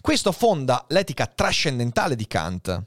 Questo 0.00 0.32
fonda 0.32 0.84
l'etica 0.88 1.26
trascendentale 1.26 2.14
di 2.14 2.26
Kant. 2.26 2.84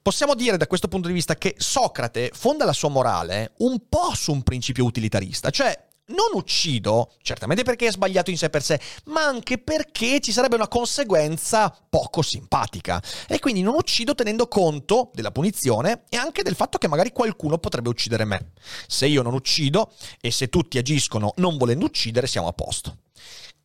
Possiamo 0.00 0.34
dire 0.34 0.56
da 0.56 0.66
questo 0.66 0.88
punto 0.88 1.08
di 1.08 1.14
vista 1.14 1.34
che 1.34 1.54
Socrate 1.58 2.30
fonda 2.32 2.64
la 2.64 2.72
sua 2.72 2.88
morale 2.88 3.52
un 3.58 3.88
po' 3.88 4.14
su 4.14 4.32
un 4.32 4.42
principio 4.42 4.84
utilitarista, 4.84 5.50
cioè 5.50 5.90
non 6.06 6.30
uccido, 6.34 7.12
certamente 7.22 7.62
perché 7.62 7.86
è 7.86 7.92
sbagliato 7.92 8.30
in 8.30 8.36
sé 8.36 8.50
per 8.50 8.62
sé, 8.62 8.80
ma 9.06 9.24
anche 9.24 9.58
perché 9.58 10.20
ci 10.20 10.32
sarebbe 10.32 10.56
una 10.56 10.68
conseguenza 10.68 11.74
poco 11.88 12.22
simpatica. 12.22 13.02
E 13.28 13.38
quindi 13.38 13.62
non 13.62 13.74
uccido 13.74 14.14
tenendo 14.14 14.48
conto 14.48 15.10
della 15.14 15.30
punizione 15.30 16.04
e 16.08 16.16
anche 16.16 16.42
del 16.42 16.54
fatto 16.54 16.78
che 16.78 16.88
magari 16.88 17.12
qualcuno 17.12 17.58
potrebbe 17.58 17.88
uccidere 17.88 18.24
me. 18.24 18.52
Se 18.86 19.06
io 19.06 19.22
non 19.22 19.34
uccido 19.34 19.92
e 20.20 20.30
se 20.30 20.48
tutti 20.48 20.78
agiscono 20.78 21.32
non 21.36 21.56
volendo 21.56 21.84
uccidere, 21.84 22.26
siamo 22.26 22.48
a 22.48 22.52
posto. 22.52 22.98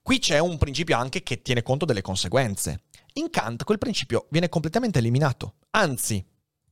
Qui 0.01 0.19
c'è 0.19 0.39
un 0.39 0.57
principio 0.57 0.95
anche 0.97 1.21
che 1.23 1.41
tiene 1.41 1.63
conto 1.63 1.85
delle 1.85 2.01
conseguenze. 2.01 2.83
In 3.13 3.29
Kant 3.29 3.63
quel 3.63 3.77
principio 3.77 4.27
viene 4.29 4.47
completamente 4.47 4.99
eliminato. 4.99 5.55
Anzi, 5.71 6.25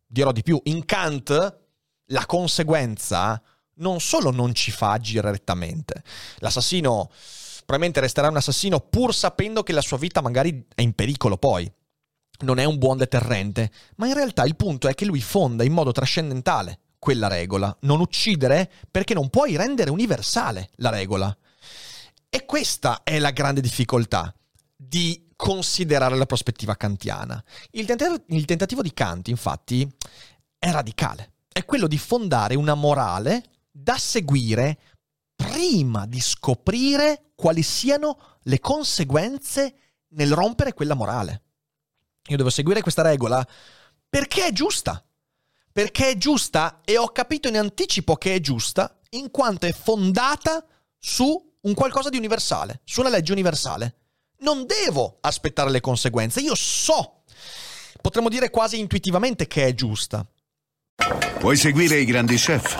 dirò 0.06 0.32
di 0.32 0.44
più, 0.44 0.60
in 0.66 0.86
Kant 0.86 1.64
la 2.10 2.26
conseguenza 2.26 3.42
non 3.76 4.00
solo 4.00 4.32
non 4.32 4.54
ci 4.54 4.72
fa 4.72 4.92
agire 4.92 5.32
rettamente, 5.32 6.04
l'assassino 6.38 7.10
probabilmente 7.66 8.00
resterà 8.00 8.30
un 8.30 8.38
assassino 8.38 8.80
pur 8.80 9.14
sapendo 9.14 9.64
che 9.64 9.74
la 9.74 9.82
sua 9.82 9.98
vita 9.98 10.22
magari 10.22 10.68
è 10.74 10.82
in 10.82 10.94
pericolo 10.94 11.38
poi. 11.38 11.70
Non 12.38 12.60
è 12.60 12.66
un 12.66 12.78
buon 12.78 12.98
deterrente, 12.98 13.72
ma 13.96 14.08
in 14.08 14.14
realtà 14.14 14.44
il 14.44 14.56
punto 14.56 14.88
è 14.88 14.94
che 14.94 15.06
lui 15.06 15.22
fonda 15.22 15.64
in 15.64 15.72
modo 15.72 15.92
trascendentale 15.92 16.80
quella 17.00 17.28
regola. 17.28 17.76
Non 17.82 18.02
uccidere 18.02 18.70
perché 18.92 19.14
non 19.14 19.30
puoi 19.30 19.56
rendere 19.56 19.90
universale 19.90 20.70
la 20.76 20.90
regola. 20.90 21.36
E 22.30 22.46
questa 22.46 23.04
è 23.04 23.18
la 23.20 23.32
grande 23.32 23.62
difficoltà 23.62 24.34
di 24.76 25.32
considerare 25.36 26.18
la 26.18 26.26
prospettiva 26.26 26.76
kantiana. 26.76 27.42
Il, 27.72 27.86
tent- 27.86 28.26
il 28.28 28.46
tentativo 28.46 28.82
di 28.82 28.94
Kant, 28.94 29.30
infatti, 29.30 29.90
è 30.60 30.70
radicale. 30.72 31.32
È 31.48 31.64
quello 31.64 31.88
di 31.88 31.98
fondare 31.98 32.56
una 32.56 32.74
morale 32.74 33.44
da 33.78 33.98
seguire 33.98 34.80
prima 35.36 36.06
di 36.06 36.22
scoprire 36.22 37.32
quali 37.36 37.62
siano 37.62 38.38
le 38.44 38.60
conseguenze 38.60 39.76
nel 40.10 40.34
rompere 40.34 40.74
quella 40.74 40.94
morale. 40.94 41.44
Io 42.30 42.38
devo 42.38 42.50
seguire 42.50 42.82
questa 42.82 43.02
regola 43.02 43.46
perché 44.08 44.48
è 44.48 44.52
giusta. 44.54 45.04
Perché 45.74 46.12
è 46.12 46.18
giusta 46.18 46.80
e 46.86 46.98
ho 46.98 47.10
capito 47.10 47.50
in 47.50 47.58
anticipo 47.58 48.16
che 48.16 48.36
è 48.36 48.40
giusta 48.40 48.98
in 49.10 49.30
quanto 49.30 49.66
è 49.66 49.74
fondata 49.74 50.66
su 50.98 51.54
un 51.60 51.74
qualcosa 51.74 52.08
di 52.08 52.18
universale, 52.18 52.80
su 52.86 53.02
una 53.02 53.10
legge 53.10 53.34
universale. 53.34 53.96
Non 54.40 54.66
devo 54.66 55.18
aspettare 55.20 55.70
le 55.70 55.82
conseguenze, 55.82 56.40
io 56.40 56.56
so, 56.56 57.24
potremmo 58.02 58.30
dire 58.30 58.50
quasi 58.50 58.80
intuitivamente 58.80 59.48
che 59.48 59.66
è 59.66 59.74
giusta. 59.74 60.26
Puoi 61.40 61.58
seguire 61.58 62.00
i 62.00 62.06
grandi 62.06 62.38
chef, 62.38 62.80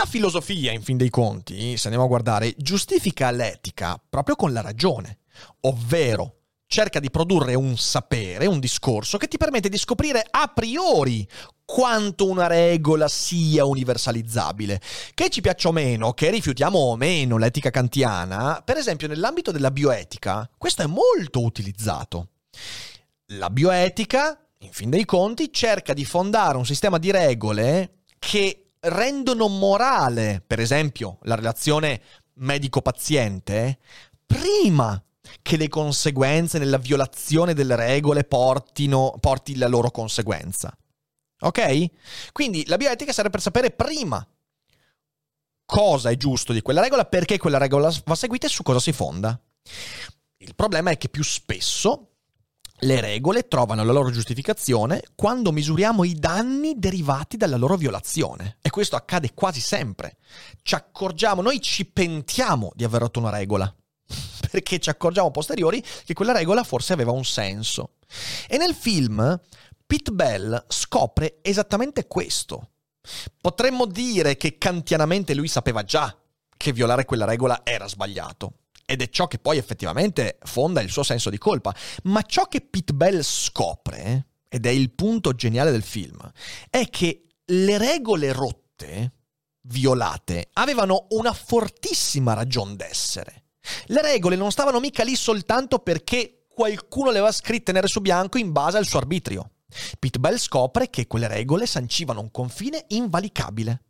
La 0.00 0.06
filosofia, 0.06 0.72
in 0.72 0.80
fin 0.80 0.96
dei 0.96 1.10
conti, 1.10 1.76
se 1.76 1.88
andiamo 1.88 2.06
a 2.06 2.08
guardare, 2.08 2.54
giustifica 2.56 3.30
l'etica 3.30 4.02
proprio 4.08 4.34
con 4.34 4.50
la 4.50 4.62
ragione, 4.62 5.18
ovvero 5.60 6.36
cerca 6.66 7.00
di 7.00 7.10
produrre 7.10 7.54
un 7.54 7.76
sapere, 7.76 8.46
un 8.46 8.60
discorso 8.60 9.18
che 9.18 9.28
ti 9.28 9.36
permette 9.36 9.68
di 9.68 9.76
scoprire 9.76 10.24
a 10.30 10.50
priori 10.54 11.28
quanto 11.66 12.26
una 12.26 12.46
regola 12.46 13.08
sia 13.08 13.66
universalizzabile. 13.66 14.80
Che 15.12 15.28
ci 15.28 15.42
piaccia 15.42 15.68
o 15.68 15.72
meno, 15.72 16.14
che 16.14 16.30
rifiutiamo 16.30 16.78
o 16.78 16.96
meno 16.96 17.36
l'etica 17.36 17.68
kantiana, 17.68 18.62
per 18.64 18.78
esempio 18.78 19.06
nell'ambito 19.06 19.50
della 19.50 19.70
bioetica, 19.70 20.48
questo 20.56 20.80
è 20.80 20.86
molto 20.86 21.42
utilizzato. 21.42 22.28
La 23.32 23.50
bioetica, 23.50 24.48
in 24.60 24.72
fin 24.72 24.88
dei 24.88 25.04
conti, 25.04 25.52
cerca 25.52 25.92
di 25.92 26.06
fondare 26.06 26.56
un 26.56 26.64
sistema 26.64 26.96
di 26.96 27.10
regole 27.10 27.96
che 28.18 28.69
rendono 28.80 29.48
morale, 29.48 30.42
per 30.46 30.60
esempio, 30.60 31.18
la 31.22 31.34
relazione 31.34 32.00
medico-paziente, 32.34 33.78
prima 34.24 35.02
che 35.42 35.56
le 35.56 35.68
conseguenze 35.68 36.58
nella 36.58 36.78
violazione 36.78 37.54
delle 37.54 37.76
regole 37.76 38.24
portino, 38.24 39.14
porti 39.20 39.56
la 39.56 39.68
loro 39.68 39.90
conseguenza. 39.90 40.76
Ok? 41.40 41.86
Quindi 42.32 42.66
la 42.66 42.76
bioetica 42.76 43.12
serve 43.12 43.30
per 43.30 43.40
sapere 43.40 43.70
prima 43.70 44.26
cosa 45.64 46.10
è 46.10 46.16
giusto 46.16 46.52
di 46.52 46.62
quella 46.62 46.80
regola, 46.80 47.04
perché 47.04 47.38
quella 47.38 47.58
regola 47.58 47.92
va 48.04 48.14
seguita 48.14 48.46
e 48.46 48.50
su 48.50 48.62
cosa 48.62 48.80
si 48.80 48.92
fonda. 48.92 49.40
Il 50.38 50.54
problema 50.54 50.90
è 50.90 50.98
che 50.98 51.08
più 51.08 51.22
spesso 51.22 52.09
le 52.80 53.00
regole 53.00 53.46
trovano 53.46 53.84
la 53.84 53.92
loro 53.92 54.10
giustificazione 54.10 55.02
quando 55.14 55.52
misuriamo 55.52 56.04
i 56.04 56.14
danni 56.14 56.78
derivati 56.78 57.36
dalla 57.36 57.56
loro 57.56 57.76
violazione. 57.76 58.56
E 58.62 58.70
questo 58.70 58.96
accade 58.96 59.32
quasi 59.34 59.60
sempre. 59.60 60.16
Ci 60.62 60.74
accorgiamo, 60.74 61.42
noi 61.42 61.60
ci 61.60 61.84
pentiamo 61.86 62.70
di 62.74 62.84
aver 62.84 63.02
rotto 63.02 63.18
una 63.18 63.30
regola 63.30 63.72
perché 64.50 64.78
ci 64.78 64.88
accorgiamo 64.88 65.30
posteriori 65.30 65.82
che 66.04 66.14
quella 66.14 66.32
regola 66.32 66.64
forse 66.64 66.92
aveva 66.92 67.12
un 67.12 67.24
senso. 67.24 67.96
E 68.48 68.56
nel 68.56 68.74
film 68.74 69.38
Pete 69.86 70.12
Bell 70.12 70.64
scopre 70.68 71.38
esattamente 71.42 72.06
questo. 72.06 72.70
Potremmo 73.40 73.86
dire 73.86 74.36
che 74.36 74.56
kantianamente 74.56 75.34
lui 75.34 75.48
sapeva 75.48 75.82
già 75.82 76.16
che 76.56 76.72
violare 76.72 77.04
quella 77.04 77.24
regola 77.24 77.60
era 77.64 77.88
sbagliato. 77.88 78.52
Ed 78.90 79.02
è 79.02 79.08
ciò 79.08 79.28
che 79.28 79.38
poi 79.38 79.56
effettivamente 79.56 80.38
fonda 80.42 80.80
il 80.80 80.90
suo 80.90 81.04
senso 81.04 81.30
di 81.30 81.38
colpa. 81.38 81.72
Ma 82.04 82.22
ciò 82.22 82.46
che 82.46 82.60
Pete 82.60 82.92
Bell 82.92 83.20
scopre, 83.20 84.30
ed 84.48 84.66
è 84.66 84.70
il 84.70 84.90
punto 84.90 85.32
geniale 85.32 85.70
del 85.70 85.84
film, 85.84 86.18
è 86.68 86.90
che 86.90 87.26
le 87.44 87.78
regole 87.78 88.32
rotte, 88.32 89.12
violate, 89.68 90.48
avevano 90.54 91.06
una 91.10 91.32
fortissima 91.32 92.32
ragion 92.32 92.74
d'essere. 92.74 93.44
Le 93.86 94.02
regole 94.02 94.34
non 94.34 94.50
stavano 94.50 94.80
mica 94.80 95.04
lì 95.04 95.14
soltanto 95.14 95.78
perché 95.78 96.46
qualcuno 96.48 97.12
le 97.12 97.18
aveva 97.18 97.30
scritte 97.30 97.70
nere 97.70 97.86
su 97.86 98.00
bianco 98.00 98.38
in 98.38 98.50
base 98.50 98.76
al 98.76 98.86
suo 98.86 98.98
arbitrio. 98.98 99.52
Pete 100.00 100.18
Bell 100.18 100.36
scopre 100.36 100.90
che 100.90 101.06
quelle 101.06 101.28
regole 101.28 101.66
sancivano 101.66 102.22
un 102.22 102.32
confine 102.32 102.86
invalicabile. 102.88 103.84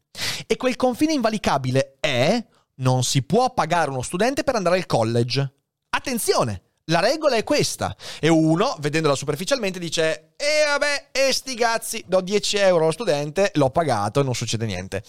E 0.46 0.58
quel 0.58 0.76
confine 0.76 1.14
invalicabile 1.14 1.96
è 2.00 2.44
non 2.80 3.02
si 3.02 3.22
può 3.22 3.52
pagare 3.52 3.90
uno 3.90 4.02
studente 4.02 4.44
per 4.44 4.54
andare 4.54 4.76
al 4.76 4.86
college. 4.86 5.52
Attenzione! 5.90 6.62
La 6.90 7.00
regola 7.00 7.36
è 7.36 7.44
questa. 7.44 7.96
E 8.18 8.28
uno, 8.28 8.76
vedendola 8.80 9.14
superficialmente, 9.14 9.78
dice: 9.78 10.34
E 10.36 10.44
eh, 10.44 10.64
vabbè, 10.66 11.08
e 11.12 11.32
sti 11.32 11.54
cazzi, 11.54 12.04
do 12.06 12.20
10 12.20 12.56
euro 12.56 12.82
allo 12.84 12.92
studente, 12.92 13.52
l'ho 13.54 13.70
pagato 13.70 14.20
e 14.20 14.24
non 14.24 14.34
succede 14.34 14.66
niente. 14.66 15.04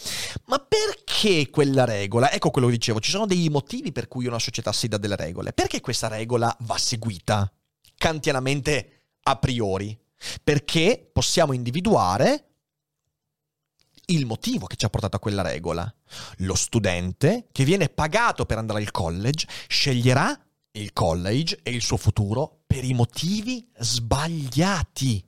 Ma 0.45 0.60
perché 0.60 1.49
quella 1.49 1.84
regola? 1.84 2.31
Ecco 2.31 2.51
quello 2.51 2.67
che 2.67 2.73
dicevo, 2.73 2.99
ci 2.99 3.10
sono 3.10 3.25
dei 3.25 3.49
motivi 3.49 3.91
per 3.91 4.07
cui 4.07 4.27
una 4.27 4.38
società 4.38 4.71
si 4.71 4.88
dà 4.88 4.97
delle 4.97 5.15
regole. 5.15 5.53
Perché 5.53 5.81
questa 5.81 6.07
regola 6.07 6.55
va 6.62 6.77
seguita 6.77 7.51
kantianamente 7.97 9.07
a 9.23 9.38
priori? 9.38 9.97
Perché 10.43 11.10
possiamo 11.12 11.53
individuare 11.53 12.50
il 14.12 14.26
motivo 14.26 14.65
che 14.65 14.76
ci 14.76 14.86
ha 14.86 14.89
portato 14.89 15.15
a 15.15 15.19
quella 15.19 15.41
regola. 15.41 15.91
Lo 16.38 16.56
studente 16.56 17.47
che 17.52 17.63
viene 17.63 17.89
pagato 17.89 18.45
per 18.45 18.58
andare 18.58 18.80
al 18.80 18.91
college 18.91 19.47
sceglierà 19.67 20.38
il 20.74 20.93
college 20.93 21.60
e 21.63 21.71
il 21.71 21.82
suo 21.82 21.97
futuro 21.97 22.62
per 22.65 22.84
i 22.84 22.93
motivi 22.93 23.67
sbagliati. 23.78 25.26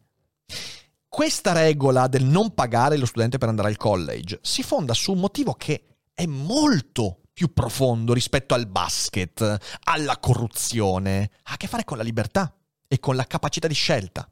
Questa 1.08 1.52
regola 1.52 2.08
del 2.08 2.24
non 2.24 2.54
pagare 2.54 2.98
lo 2.98 3.06
studente 3.06 3.38
per 3.38 3.50
andare 3.50 3.68
al 3.68 3.78
college 3.78 4.40
si 4.42 4.64
fonda 4.64 4.94
su 4.94 5.12
un 5.12 5.20
motivo 5.20 5.54
che 5.54 5.98
è 6.14 6.26
molto 6.26 7.20
più 7.34 7.52
profondo 7.52 8.14
rispetto 8.14 8.54
al 8.54 8.68
basket, 8.68 9.58
alla 9.84 10.18
corruzione, 10.18 11.32
ha 11.44 11.54
a 11.54 11.58
che 11.58 11.68
fare 11.68 11.84
con 11.84 11.98
la 11.98 12.04
libertà 12.04 12.56
e 12.88 13.00
con 13.00 13.16
la 13.16 13.26
capacità 13.26 13.68
di 13.68 13.74
scelta. 13.74 14.28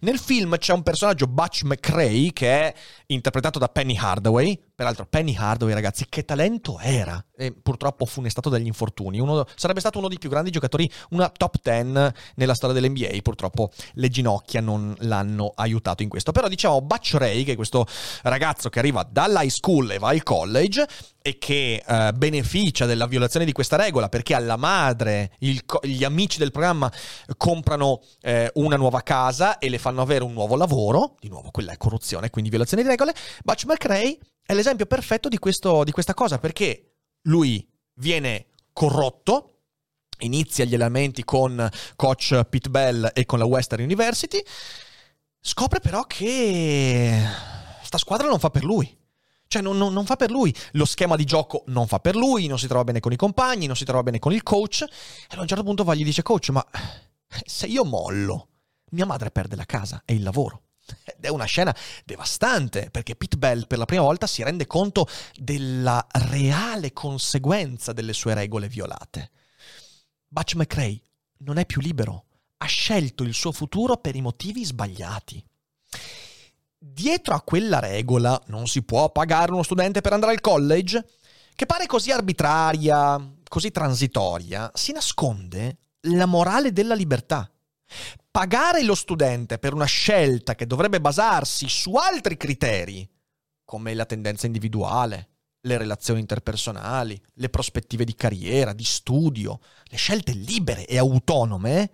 Nel 0.00 0.18
film 0.18 0.56
c'è 0.58 0.72
un 0.72 0.82
personaggio, 0.82 1.26
Butch 1.26 1.62
McRae, 1.62 2.32
che 2.32 2.48
è 2.50 2.74
interpretato 3.06 3.58
da 3.58 3.68
Penny 3.68 3.96
Hardaway. 3.96 4.72
Peraltro, 4.76 5.06
Penny 5.06 5.36
Hardaway, 5.36 5.72
ragazzi, 5.72 6.06
che 6.08 6.24
talento 6.24 6.80
era! 6.80 7.24
E 7.36 7.52
purtroppo 7.52 8.06
funestato 8.06 8.48
dagli 8.48 8.66
infortuni. 8.66 9.20
Uno, 9.20 9.46
sarebbe 9.54 9.78
stato 9.78 9.98
uno 9.98 10.08
dei 10.08 10.18
più 10.18 10.28
grandi 10.28 10.50
giocatori, 10.50 10.90
una 11.10 11.28
top 11.28 11.58
10 11.62 12.12
nella 12.34 12.54
storia 12.54 12.80
dell'NBA. 12.80 13.16
Purtroppo 13.22 13.70
le 13.92 14.08
ginocchia 14.08 14.60
non 14.60 14.92
l'hanno 15.00 15.52
aiutato 15.54 16.02
in 16.02 16.08
questo. 16.08 16.32
Però 16.32 16.48
diciamo, 16.48 16.82
Butch 16.82 17.14
Ray, 17.14 17.44
che 17.44 17.52
è 17.52 17.56
questo 17.56 17.86
ragazzo 18.22 18.68
che 18.68 18.80
arriva 18.80 19.06
dall'high 19.08 19.48
school 19.48 19.92
e 19.92 19.98
va 19.98 20.08
al 20.08 20.24
college 20.24 20.84
e 21.22 21.38
che 21.38 21.82
eh, 21.86 22.12
beneficia 22.12 22.84
della 22.84 23.06
violazione 23.06 23.46
di 23.46 23.52
questa 23.52 23.76
regola 23.76 24.08
perché 24.08 24.34
alla 24.34 24.56
madre 24.56 25.30
il, 25.38 25.62
gli 25.82 26.04
amici 26.04 26.38
del 26.38 26.50
programma 26.50 26.92
comprano 27.36 28.02
eh, 28.20 28.50
una 28.54 28.76
nuova 28.76 29.02
casa 29.02 29.58
e 29.58 29.68
le 29.70 29.78
fanno 29.78 30.02
avere 30.02 30.24
un 30.24 30.32
nuovo 30.32 30.56
lavoro, 30.56 31.14
di 31.20 31.28
nuovo 31.28 31.50
quella 31.50 31.72
è 31.72 31.76
corruzione, 31.76 32.28
quindi 32.28 32.50
violazione 32.50 32.82
di 32.82 32.88
regole, 32.88 33.14
Butch 33.42 33.64
McRae 33.64 34.18
è 34.46 34.54
l'esempio 34.54 34.86
perfetto 34.86 35.28
di, 35.28 35.38
questo, 35.38 35.84
di 35.84 35.90
questa 35.90 36.14
cosa 36.14 36.38
perché 36.38 36.96
lui 37.22 37.66
viene 37.94 38.48
corrotto, 38.72 39.60
inizia 40.18 40.64
gli 40.64 40.74
allenamenti 40.74 41.24
con 41.24 41.68
coach 41.96 42.44
Pete 42.44 42.68
Bell 42.68 43.10
e 43.14 43.24
con 43.24 43.38
la 43.38 43.46
Western 43.46 43.82
University, 43.82 44.42
scopre 45.40 45.80
però 45.80 46.02
che 46.04 47.18
sta 47.82 47.98
squadra 47.98 48.28
non 48.28 48.38
fa 48.38 48.50
per 48.50 48.64
lui. 48.64 49.02
Cioè 49.46 49.62
non, 49.62 49.76
non, 49.76 49.92
non, 49.92 50.04
fa 50.04 50.16
per 50.16 50.30
lui, 50.30 50.52
lo 50.72 50.84
schema 50.84 51.16
di 51.16 51.24
gioco 51.24 51.62
non 51.66 51.86
fa 51.86 52.00
per 52.00 52.16
lui, 52.16 52.46
non 52.46 52.58
si 52.58 52.66
trova 52.66 52.82
bene 52.82 52.98
con 52.98 53.12
i 53.12 53.16
compagni, 53.16 53.66
non 53.66 53.76
si 53.76 53.84
trova 53.84 54.02
bene 54.02 54.18
con 54.18 54.32
il 54.32 54.42
coach. 54.42 54.82
E 54.82 55.36
a 55.36 55.40
un 55.40 55.46
certo 55.46 55.62
punto 55.62 55.84
va 55.84 55.94
gli 55.94 56.02
dice 56.02 56.22
coach, 56.22 56.48
ma 56.48 56.66
se 57.44 57.66
io 57.66 57.84
mollo, 57.84 58.48
mia 58.90 59.06
madre 59.06 59.30
perde 59.30 59.54
la 59.54 59.64
casa 59.64 60.02
e 60.04 60.14
il 60.14 60.22
lavoro. 60.22 60.63
Ed 61.04 61.24
è 61.24 61.28
una 61.28 61.44
scena 61.44 61.74
devastante 62.04 62.90
perché 62.90 63.16
Pete 63.16 63.36
Bell 63.36 63.66
per 63.66 63.78
la 63.78 63.84
prima 63.84 64.02
volta 64.02 64.26
si 64.26 64.42
rende 64.42 64.66
conto 64.66 65.08
della 65.34 66.06
reale 66.28 66.92
conseguenza 66.92 67.92
delle 67.92 68.12
sue 68.12 68.34
regole 68.34 68.68
violate. 68.68 69.30
Butch 70.26 70.54
McRae 70.54 71.00
non 71.38 71.58
è 71.58 71.66
più 71.66 71.80
libero, 71.80 72.24
ha 72.58 72.66
scelto 72.66 73.22
il 73.22 73.34
suo 73.34 73.52
futuro 73.52 73.96
per 73.96 74.16
i 74.16 74.20
motivi 74.20 74.64
sbagliati. 74.64 75.44
Dietro 76.76 77.34
a 77.34 77.40
quella 77.40 77.78
regola 77.78 78.40
non 78.46 78.66
si 78.66 78.82
può 78.82 79.10
pagare 79.10 79.52
uno 79.52 79.62
studente 79.62 80.00
per 80.00 80.12
andare 80.12 80.32
al 80.32 80.40
college, 80.40 81.06
che 81.54 81.66
pare 81.66 81.86
così 81.86 82.10
arbitraria, 82.10 83.32
così 83.48 83.70
transitoria, 83.70 84.70
si 84.74 84.92
nasconde 84.92 85.78
la 86.08 86.26
morale 86.26 86.72
della 86.72 86.94
libertà. 86.94 87.50
Pagare 88.34 88.82
lo 88.82 88.96
studente 88.96 89.60
per 89.60 89.74
una 89.74 89.84
scelta 89.84 90.56
che 90.56 90.66
dovrebbe 90.66 91.00
basarsi 91.00 91.68
su 91.68 91.94
altri 91.94 92.36
criteri, 92.36 93.08
come 93.64 93.94
la 93.94 94.06
tendenza 94.06 94.46
individuale, 94.46 95.28
le 95.60 95.78
relazioni 95.78 96.18
interpersonali, 96.18 97.22
le 97.34 97.48
prospettive 97.48 98.04
di 98.04 98.16
carriera, 98.16 98.72
di 98.72 98.82
studio, 98.82 99.60
le 99.84 99.96
scelte 99.96 100.32
libere 100.32 100.84
e 100.84 100.98
autonome, 100.98 101.92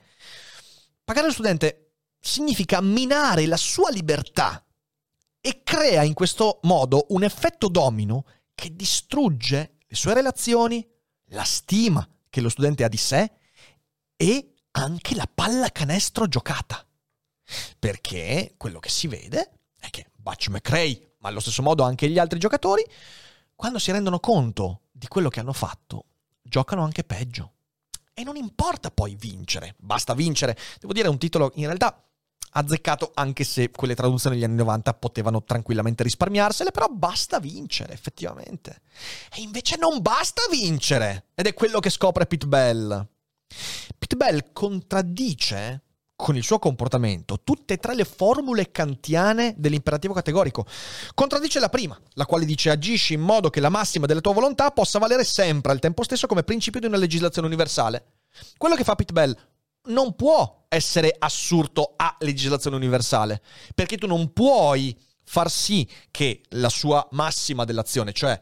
pagare 1.05 1.27
lo 1.27 1.33
studente 1.35 1.97
significa 2.19 2.81
minare 2.81 3.45
la 3.45 3.59
sua 3.59 3.91
libertà 3.91 4.65
e 5.43 5.61
crea 5.63 6.05
in 6.05 6.15
questo 6.15 6.61
modo 6.63 7.05
un 7.11 7.23
effetto 7.23 7.69
domino 7.69 8.25
che 8.55 8.75
distrugge 8.75 9.77
le 9.87 9.95
sue 9.95 10.15
relazioni, 10.15 10.89
la 11.33 11.45
stima 11.45 12.09
che 12.31 12.41
lo 12.41 12.49
studente 12.49 12.83
ha 12.83 12.89
di 12.89 12.97
sé 12.97 13.31
e 14.17 14.55
anche 14.73 15.15
la 15.15 15.29
pallacanestro 15.33 16.27
giocata. 16.29 16.85
Perché 17.79 18.55
quello 18.57 18.79
che 18.79 18.89
si 18.89 19.09
vede 19.09 19.51
è 19.79 19.91
che 19.91 20.11
Butch 20.15 20.49
McRae, 20.49 21.15
ma 21.19 21.29
allo 21.29 21.41
stesso 21.41 21.63
modo 21.63 21.83
anche 21.83 22.09
gli 22.09 22.19
altri 22.19 22.39
giocatori, 22.39 22.85
quando 23.55 23.79
si 23.79 23.91
rendono 23.91 24.21
conto 24.21 24.83
di 24.91 25.09
quello 25.09 25.29
che 25.29 25.41
hanno 25.41 25.53
fatto, 25.53 26.05
giocano 26.43 26.85
anche 26.85 27.05
peggio. 27.05 27.53
E 28.13 28.23
non 28.23 28.37
importa 28.37 28.91
poi 28.91 29.17
vincere, 29.17 29.75
basta 29.79 30.15
vincere. 30.15 30.57
Devo 30.79 30.93
dire, 30.93 31.07
è 31.07 31.11
un 31.11 31.19
titolo 31.19 31.53
in 31.55 31.67
realtà 31.67 32.05
azzeccato 32.53 33.13
anche 33.15 33.45
se 33.45 33.71
quelle 33.71 33.95
traduzioni 33.95 34.37
degli 34.37 34.45
anni 34.45 34.57
90 34.57 34.95
potevano 34.95 35.45
tranquillamente 35.45 36.03
risparmiarsele, 36.03 36.71
però 36.71 36.89
basta 36.89 37.39
vincere 37.39 37.93
effettivamente. 37.93 38.81
E 39.35 39.43
invece 39.43 39.77
non 39.77 40.01
basta 40.03 40.43
vincere, 40.51 41.27
ed 41.35 41.47
è 41.47 41.55
quello 41.55 41.81
che 41.81 41.91
scopre 41.91 42.27
Pete 42.27 42.47
Bell. 42.47 43.09
Pete 43.99 44.17
Bell 44.17 44.53
contraddice 44.53 45.83
con 46.21 46.37
il 46.37 46.45
suo 46.45 46.59
comportamento 46.59 47.41
tutte 47.43 47.75
e 47.75 47.77
tre 47.79 47.95
le 47.95 48.05
formule 48.05 48.71
kantiane 48.71 49.55
dell'imperativo 49.57 50.13
categorico. 50.13 50.67
Contraddice 51.15 51.59
la 51.59 51.71
prima, 51.71 51.99
la 52.13 52.27
quale 52.27 52.45
dice 52.45 52.71
agisci 52.71 53.15
in 53.15 53.23
modo 53.23 53.49
che 53.49 53.61
la 53.61 53.71
massima 53.71 54.07
della 54.07 54.21
tua 54.21 54.35
volontà 54.35 54.71
possa 54.71 54.99
valere 54.99 55.25
sempre 55.25 55.73
al 55.73 55.79
tempo 55.79 56.05
stesso 56.05 56.27
come 56.27 56.43
principio 56.43 56.81
di 56.81 56.87
una 56.87 56.99
legislazione 56.99 57.47
universale. 57.47 58.05
Quello 58.57 58.75
che 58.75 58.85
fa 58.85 58.95
Pete 58.95 59.13
Bell 59.13 59.37
non 59.85 60.15
può 60.15 60.67
essere 60.69 61.15
assurdo 61.19 61.95
a 61.97 62.15
legislazione 62.21 62.77
universale, 62.77 63.41
perché 63.75 63.97
tu 63.97 64.07
non 64.07 64.33
puoi 64.33 64.97
far 65.25 65.51
sì 65.51 65.89
che 66.11 66.43
la 66.51 66.69
sua 66.69 67.07
massima 67.13 67.65
dell'azione, 67.65 68.13
cioè 68.13 68.39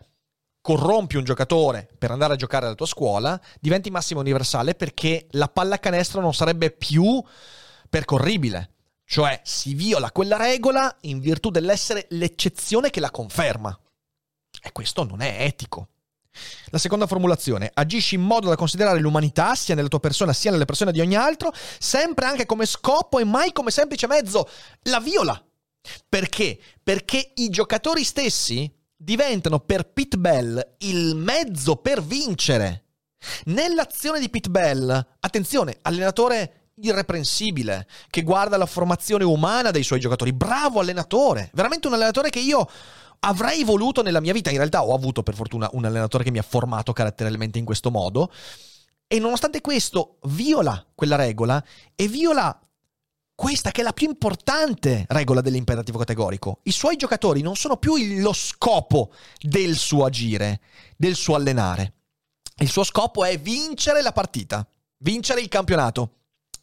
corrompi 0.68 1.16
un 1.16 1.24
giocatore 1.24 1.88
per 1.96 2.10
andare 2.10 2.34
a 2.34 2.36
giocare 2.36 2.66
alla 2.66 2.74
tua 2.74 2.84
scuola, 2.84 3.40
diventi 3.58 3.88
massima 3.88 4.20
universale 4.20 4.74
perché 4.74 5.26
la 5.30 5.48
pallacanestro 5.48 6.20
non 6.20 6.34
sarebbe 6.34 6.70
più 6.70 7.24
percorribile. 7.88 8.72
Cioè 9.02 9.40
si 9.44 9.72
viola 9.72 10.12
quella 10.12 10.36
regola 10.36 10.94
in 11.02 11.20
virtù 11.20 11.48
dell'essere 11.48 12.04
l'eccezione 12.10 12.90
che 12.90 13.00
la 13.00 13.10
conferma. 13.10 13.80
E 14.62 14.70
questo 14.72 15.04
non 15.04 15.22
è 15.22 15.36
etico. 15.38 15.88
La 16.66 16.76
seconda 16.76 17.06
formulazione, 17.06 17.70
agisci 17.72 18.16
in 18.16 18.20
modo 18.20 18.50
da 18.50 18.54
considerare 18.54 19.00
l'umanità 19.00 19.54
sia 19.54 19.74
nella 19.74 19.88
tua 19.88 20.00
persona 20.00 20.34
sia 20.34 20.50
nelle 20.50 20.66
persone 20.66 20.92
di 20.92 21.00
ogni 21.00 21.16
altro, 21.16 21.50
sempre 21.78 22.26
anche 22.26 22.44
come 22.44 22.66
scopo 22.66 23.18
e 23.18 23.24
mai 23.24 23.52
come 23.52 23.70
semplice 23.70 24.06
mezzo. 24.06 24.46
La 24.82 25.00
viola. 25.00 25.42
Perché? 26.06 26.60
Perché 26.82 27.32
i 27.36 27.48
giocatori 27.48 28.04
stessi 28.04 28.70
diventano 29.00 29.60
per 29.60 29.92
Pete 29.92 30.18
Bell 30.18 30.74
il 30.78 31.14
mezzo 31.14 31.76
per 31.76 32.02
vincere. 32.02 32.84
Nell'azione 33.44 34.18
di 34.18 34.28
Pete 34.28 34.50
Bell, 34.50 35.06
attenzione, 35.20 35.78
allenatore 35.82 36.72
irreprensibile, 36.80 37.86
che 38.10 38.22
guarda 38.22 38.56
la 38.56 38.66
formazione 38.66 39.24
umana 39.24 39.70
dei 39.70 39.82
suoi 39.82 40.00
giocatori, 40.00 40.32
bravo 40.32 40.80
allenatore, 40.80 41.50
veramente 41.54 41.86
un 41.86 41.94
allenatore 41.94 42.30
che 42.30 42.40
io 42.40 42.68
avrei 43.20 43.64
voluto 43.64 44.02
nella 44.02 44.20
mia 44.20 44.32
vita, 44.32 44.50
in 44.50 44.58
realtà 44.58 44.84
ho 44.84 44.94
avuto 44.94 45.22
per 45.22 45.34
fortuna 45.34 45.68
un 45.72 45.84
allenatore 45.84 46.24
che 46.24 46.30
mi 46.30 46.38
ha 46.38 46.42
formato 46.42 46.92
caratterialmente 46.92 47.58
in 47.58 47.64
questo 47.64 47.90
modo, 47.90 48.32
e 49.06 49.18
nonostante 49.18 49.60
questo 49.60 50.18
viola 50.24 50.84
quella 50.94 51.16
regola 51.16 51.64
e 51.94 52.08
viola 52.08 52.60
questa 53.38 53.70
che 53.70 53.82
è 53.82 53.84
la 53.84 53.92
più 53.92 54.08
importante 54.08 55.04
regola 55.10 55.40
dell'imperativo 55.40 55.96
categorico. 55.96 56.58
I 56.64 56.72
suoi 56.72 56.96
giocatori 56.96 57.40
non 57.40 57.54
sono 57.54 57.76
più 57.76 57.94
lo 58.20 58.32
scopo 58.32 59.12
del 59.38 59.76
suo 59.76 60.06
agire, 60.06 60.60
del 60.96 61.14
suo 61.14 61.36
allenare. 61.36 61.92
Il 62.56 62.68
suo 62.68 62.82
scopo 62.82 63.24
è 63.24 63.38
vincere 63.38 64.02
la 64.02 64.10
partita, 64.10 64.68
vincere 65.04 65.40
il 65.40 65.46
campionato. 65.46 66.14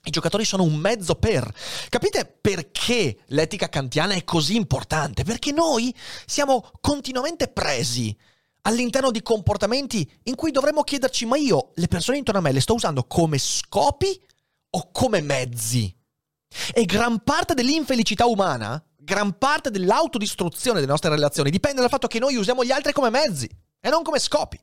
I 0.03 0.09
giocatori 0.09 0.43
sono 0.43 0.63
un 0.63 0.75
mezzo 0.75 1.15
per. 1.15 1.49
Capite 1.88 2.25
perché 2.25 3.19
l'etica 3.27 3.69
kantiana 3.69 4.13
è 4.13 4.25
così 4.25 4.57
importante? 4.57 5.23
Perché 5.23 5.53
noi 5.53 5.95
siamo 6.25 6.71
continuamente 6.81 7.47
presi 7.47 8.13
all'interno 8.63 9.11
di 9.11 9.21
comportamenti 9.21 10.11
in 10.23 10.35
cui 10.35 10.51
dovremmo 10.51 10.83
chiederci: 10.83 11.25
ma 11.25 11.38
io 11.38 11.71
le 11.75 11.88
persone 11.88 12.17
intorno 12.17 12.41
a 12.41 12.43
me 12.43 12.51
le 12.51 12.59
sto 12.59 12.73
usando 12.73 13.05
come 13.05 13.38
scopi 13.38 14.21
o 14.71 14.89
come 14.91 15.21
mezzi? 15.21 16.03
E 16.74 16.86
gran 16.86 17.22
parte 17.24 17.54
dell'infelicità 17.54 18.26
umana, 18.26 18.84
gran 18.98 19.38
parte 19.38 19.72
dell'autodistruzione 19.72 20.80
delle 20.80 20.91
nostre 20.91 21.10
relazioni 21.10 21.50
dipende 21.50 21.82
dal 21.82 21.89
fatto 21.89 22.08
che 22.08 22.20
noi 22.20 22.36
usiamo 22.36 22.63
gli 22.63 22.72
altri 22.72 22.91
come 22.91 23.10
mezzi 23.10 23.50
e 23.80 23.89
non 23.89 24.04
come 24.04 24.20
scopi. 24.20 24.60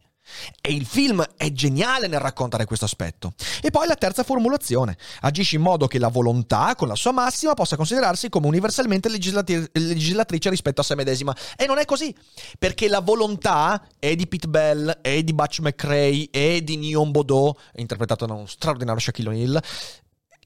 E 0.60 0.72
il 0.72 0.86
film 0.86 1.24
è 1.36 1.50
geniale 1.50 2.06
nel 2.06 2.20
raccontare 2.20 2.64
questo 2.64 2.84
aspetto. 2.84 3.34
E 3.60 3.70
poi 3.70 3.86
la 3.86 3.96
terza 3.96 4.22
formulazione. 4.22 4.96
Agisci 5.22 5.56
in 5.56 5.62
modo 5.62 5.88
che 5.88 5.98
la 5.98 6.08
volontà, 6.08 6.74
con 6.76 6.86
la 6.88 6.94
sua 6.94 7.12
massima, 7.12 7.54
possa 7.54 7.76
considerarsi 7.76 8.28
come 8.28 8.46
universalmente 8.46 9.08
legislati- 9.08 9.68
legislatrice 9.72 10.48
rispetto 10.48 10.80
a 10.80 10.84
se 10.84 10.94
medesima. 10.94 11.36
E 11.56 11.66
non 11.66 11.78
è 11.78 11.84
così. 11.84 12.14
Perché 12.58 12.88
la 12.88 13.00
volontà 13.00 13.84
è 13.98 14.14
di 14.14 14.26
Pete 14.28 14.48
Bell, 14.48 14.90
è 15.00 15.22
di 15.22 15.34
Butch 15.34 15.58
McRae, 15.60 16.28
è 16.30 16.60
di 16.62 16.76
Neon 16.76 17.10
Baudot, 17.10 17.58
interpretato 17.74 18.24
da 18.24 18.34
uno 18.34 18.46
straordinario 18.46 19.00
Shaquille 19.00 19.28
O'Neal, 19.28 19.62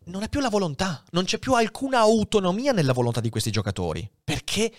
non 0.06 0.22
è 0.22 0.28
più 0.28 0.40
la 0.40 0.48
volontà, 0.48 1.02
non 1.10 1.24
c'è 1.24 1.38
più 1.38 1.54
alcuna 1.54 1.98
autonomia 2.00 2.72
nella 2.72 2.92
volontà 2.92 3.20
di 3.20 3.30
questi 3.30 3.50
giocatori, 3.50 4.08
perché 4.22 4.72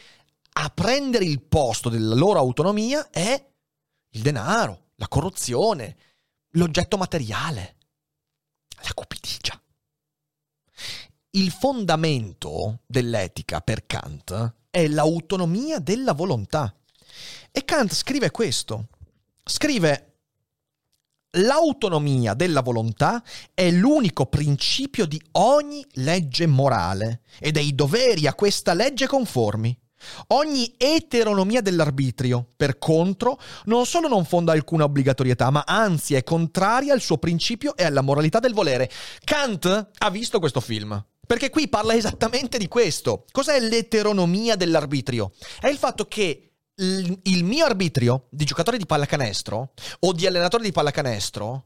a 0.59 0.69
prendere 0.69 1.25
il 1.25 1.41
posto 1.41 1.89
della 1.89 2.15
loro 2.15 2.39
autonomia 2.39 3.09
è 3.09 3.45
il 4.09 4.21
denaro, 4.21 4.91
la 4.95 5.07
corruzione, 5.07 5.97
l'oggetto 6.51 6.97
materiale, 6.97 7.75
la 8.81 8.93
cupidigia. 8.93 9.61
Il 11.31 11.51
fondamento 11.51 12.79
dell'etica 12.85 13.61
per 13.61 13.85
Kant 13.85 14.53
è 14.69 14.87
l'autonomia 14.87 15.79
della 15.79 16.13
volontà. 16.13 16.73
E 17.51 17.65
Kant 17.65 17.93
scrive 17.93 18.31
questo. 18.31 18.87
Scrive 19.43 20.06
L'autonomia 21.31 22.33
della 22.33 22.61
volontà 22.61 23.21
è 23.53 23.69
l'unico 23.69 24.27
principio 24.27 25.05
di 25.05 25.21
ogni 25.33 25.85
legge 25.95 26.47
morale 26.47 27.21
e 27.39 27.51
dei 27.51 27.75
doveri 27.75 28.27
a 28.27 28.33
questa 28.33 28.73
legge 28.73 29.07
conformi. 29.07 29.77
Ogni 30.27 30.75
eteronomia 30.77 31.61
dell'arbitrio, 31.61 32.47
per 32.55 32.77
contro, 32.77 33.39
non 33.65 33.85
solo 33.85 34.07
non 34.07 34.25
fonda 34.25 34.53
alcuna 34.53 34.85
obbligatorietà, 34.85 35.49
ma 35.49 35.63
anzi 35.65 36.13
è 36.13 36.23
contraria 36.23 36.93
al 36.93 37.01
suo 37.01 37.17
principio 37.17 37.75
e 37.75 37.83
alla 37.83 38.01
moralità 38.01 38.39
del 38.39 38.53
volere. 38.53 38.89
Kant 39.23 39.89
ha 39.97 40.09
visto 40.09 40.39
questo 40.39 40.61
film. 40.61 41.03
Perché 41.25 41.49
qui 41.49 41.67
parla 41.67 41.93
esattamente 41.93 42.57
di 42.57 42.69
questo. 42.69 43.25
Cos'è 43.31 43.59
l'eteronomia 43.59 44.55
dell'arbitrio? 44.55 45.33
È 45.59 45.67
il 45.67 45.77
fatto 45.77 46.05
che 46.05 46.53
il 46.79 47.43
mio 47.43 47.65
arbitrio 47.65 48.27
di 48.29 48.45
giocatore 48.45 48.77
di 48.77 48.85
pallacanestro 48.85 49.71
o 49.99 50.13
di 50.13 50.27
allenatore 50.27 50.63
di 50.63 50.71
pallacanestro 50.71 51.65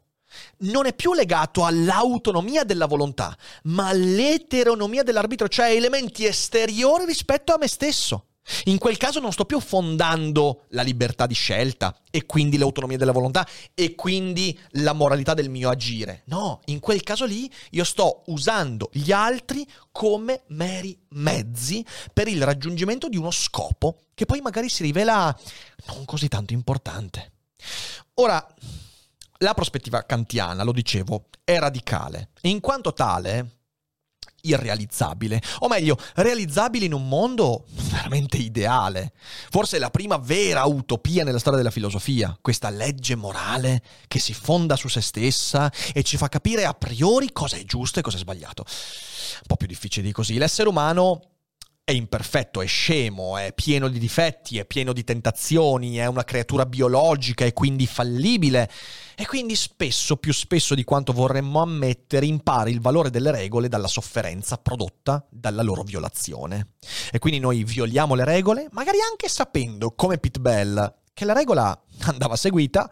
non 0.59 0.85
è 0.85 0.93
più 0.93 1.13
legato 1.13 1.65
all'autonomia 1.65 2.63
della 2.63 2.85
volontà, 2.85 3.35
ma 3.63 3.89
all'eteronomia 3.89 5.03
dell'arbitro, 5.03 5.49
cioè 5.49 5.71
elementi 5.71 6.25
esteriori 6.25 7.03
rispetto 7.05 7.53
a 7.53 7.57
me 7.59 7.67
stesso. 7.67 8.27
In 8.65 8.77
quel 8.77 8.97
caso 8.97 9.19
non 9.19 9.31
sto 9.31 9.45
più 9.45 9.59
fondando 9.59 10.65
la 10.69 10.81
libertà 10.81 11.25
di 11.25 11.33
scelta 11.33 11.95
e 12.09 12.25
quindi 12.25 12.57
l'autonomia 12.57 12.97
della 12.97 13.11
volontà 13.11 13.47
e 13.73 13.95
quindi 13.95 14.57
la 14.71 14.93
moralità 14.93 15.33
del 15.33 15.49
mio 15.49 15.69
agire. 15.69 16.23
No, 16.25 16.61
in 16.65 16.79
quel 16.79 17.03
caso 17.03 17.25
lì 17.25 17.51
io 17.71 17.83
sto 17.83 18.23
usando 18.27 18.89
gli 18.91 19.11
altri 19.11 19.67
come 19.91 20.43
meri 20.47 20.97
mezzi 21.09 21.85
per 22.13 22.27
il 22.27 22.43
raggiungimento 22.43 23.09
di 23.09 23.17
uno 23.17 23.31
scopo 23.31 24.03
che 24.13 24.25
poi 24.25 24.41
magari 24.41 24.69
si 24.69 24.83
rivela 24.83 25.35
non 25.87 26.05
così 26.05 26.27
tanto 26.27 26.53
importante. 26.53 27.31
Ora, 28.15 28.45
la 29.39 29.53
prospettiva 29.53 30.03
kantiana, 30.03 30.63
lo 30.63 30.71
dicevo, 30.71 31.25
è 31.43 31.57
radicale 31.57 32.29
e 32.41 32.49
in 32.49 32.59
quanto 32.59 32.93
tale 32.93 33.60
irrealizzabile, 34.41 35.41
o 35.59 35.67
meglio, 35.67 35.97
realizzabile 36.15 36.85
in 36.85 36.93
un 36.93 37.07
mondo 37.07 37.65
veramente 37.89 38.37
ideale. 38.37 39.13
Forse 39.49 39.79
la 39.79 39.89
prima 39.89 40.17
vera 40.17 40.65
utopia 40.65 41.23
nella 41.23 41.39
storia 41.39 41.57
della 41.57 41.71
filosofia, 41.71 42.37
questa 42.41 42.69
legge 42.69 43.15
morale 43.15 43.81
che 44.07 44.19
si 44.19 44.33
fonda 44.33 44.75
su 44.75 44.87
se 44.87 45.01
stessa 45.01 45.71
e 45.93 46.03
ci 46.03 46.17
fa 46.17 46.29
capire 46.29 46.65
a 46.65 46.73
priori 46.73 47.31
cosa 47.31 47.57
è 47.57 47.63
giusto 47.63 47.99
e 47.99 48.01
cosa 48.01 48.17
è 48.17 48.19
sbagliato. 48.19 48.65
Un 48.65 49.47
po' 49.47 49.55
più 49.55 49.67
difficile 49.67 50.05
di 50.05 50.11
così. 50.11 50.37
L'essere 50.37 50.69
umano 50.69 51.21
è 51.83 51.91
imperfetto, 51.91 52.61
è 52.61 52.65
scemo, 52.65 53.37
è 53.37 53.53
pieno 53.53 53.87
di 53.89 53.99
difetti, 53.99 54.57
è 54.57 54.65
pieno 54.65 54.93
di 54.93 55.03
tentazioni, 55.03 55.95
è 55.97 56.05
una 56.05 56.23
creatura 56.23 56.65
biologica 56.65 57.43
e 57.43 57.53
quindi 57.53 57.85
fallibile. 57.87 58.69
E 59.15 59.25
quindi 59.25 59.55
spesso, 59.55 60.17
più 60.17 60.33
spesso 60.33 60.75
di 60.75 60.83
quanto 60.83 61.13
vorremmo 61.13 61.61
ammettere, 61.61 62.25
impara 62.25 62.69
il 62.69 62.81
valore 62.81 63.09
delle 63.09 63.31
regole 63.31 63.67
dalla 63.67 63.87
sofferenza 63.87 64.57
prodotta 64.57 65.25
dalla 65.29 65.61
loro 65.61 65.83
violazione. 65.83 66.73
E 67.11 67.19
quindi 67.19 67.39
noi 67.39 67.63
violiamo 67.63 68.15
le 68.15 68.25
regole, 68.25 68.67
magari 68.71 68.97
anche 69.07 69.27
sapendo, 69.27 69.91
come 69.91 70.17
Pete 70.17 70.39
Bell, 70.39 70.95
che 71.13 71.25
la 71.25 71.33
regola 71.33 71.79
andava 72.01 72.35
seguita, 72.35 72.89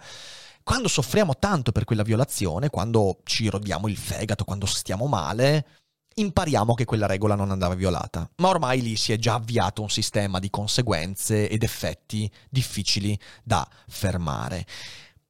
quando 0.64 0.88
soffriamo 0.88 1.36
tanto 1.38 1.72
per 1.72 1.84
quella 1.84 2.04
violazione, 2.04 2.70
quando 2.70 3.22
ci 3.24 3.50
rodiamo 3.50 3.88
il 3.88 3.98
fegato, 3.98 4.44
quando 4.44 4.68
stiamo 4.68 5.08
male, 5.08 5.66
impariamo 6.14 6.74
che 6.74 6.86
quella 6.86 7.08
regola 7.08 7.36
non 7.36 7.50
andava 7.50 7.74
violata. 7.76 8.30
Ma 8.38 8.50
ormai 8.50 8.82
lì 8.82 8.96
si 8.96 9.14
è 9.14 9.18
già 9.18 9.36
avviato 9.36 9.82
un 9.82 9.90
sistema 9.90 10.40
di 10.40 10.50
conseguenze 10.50 11.50
ed 11.50 11.64
effetti 11.64 12.30
difficili 12.50 13.18
da 13.44 13.68
fermare. 13.88 14.66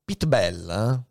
Pete 0.10 0.26
Bell 0.26 0.67
eh, 0.67 1.04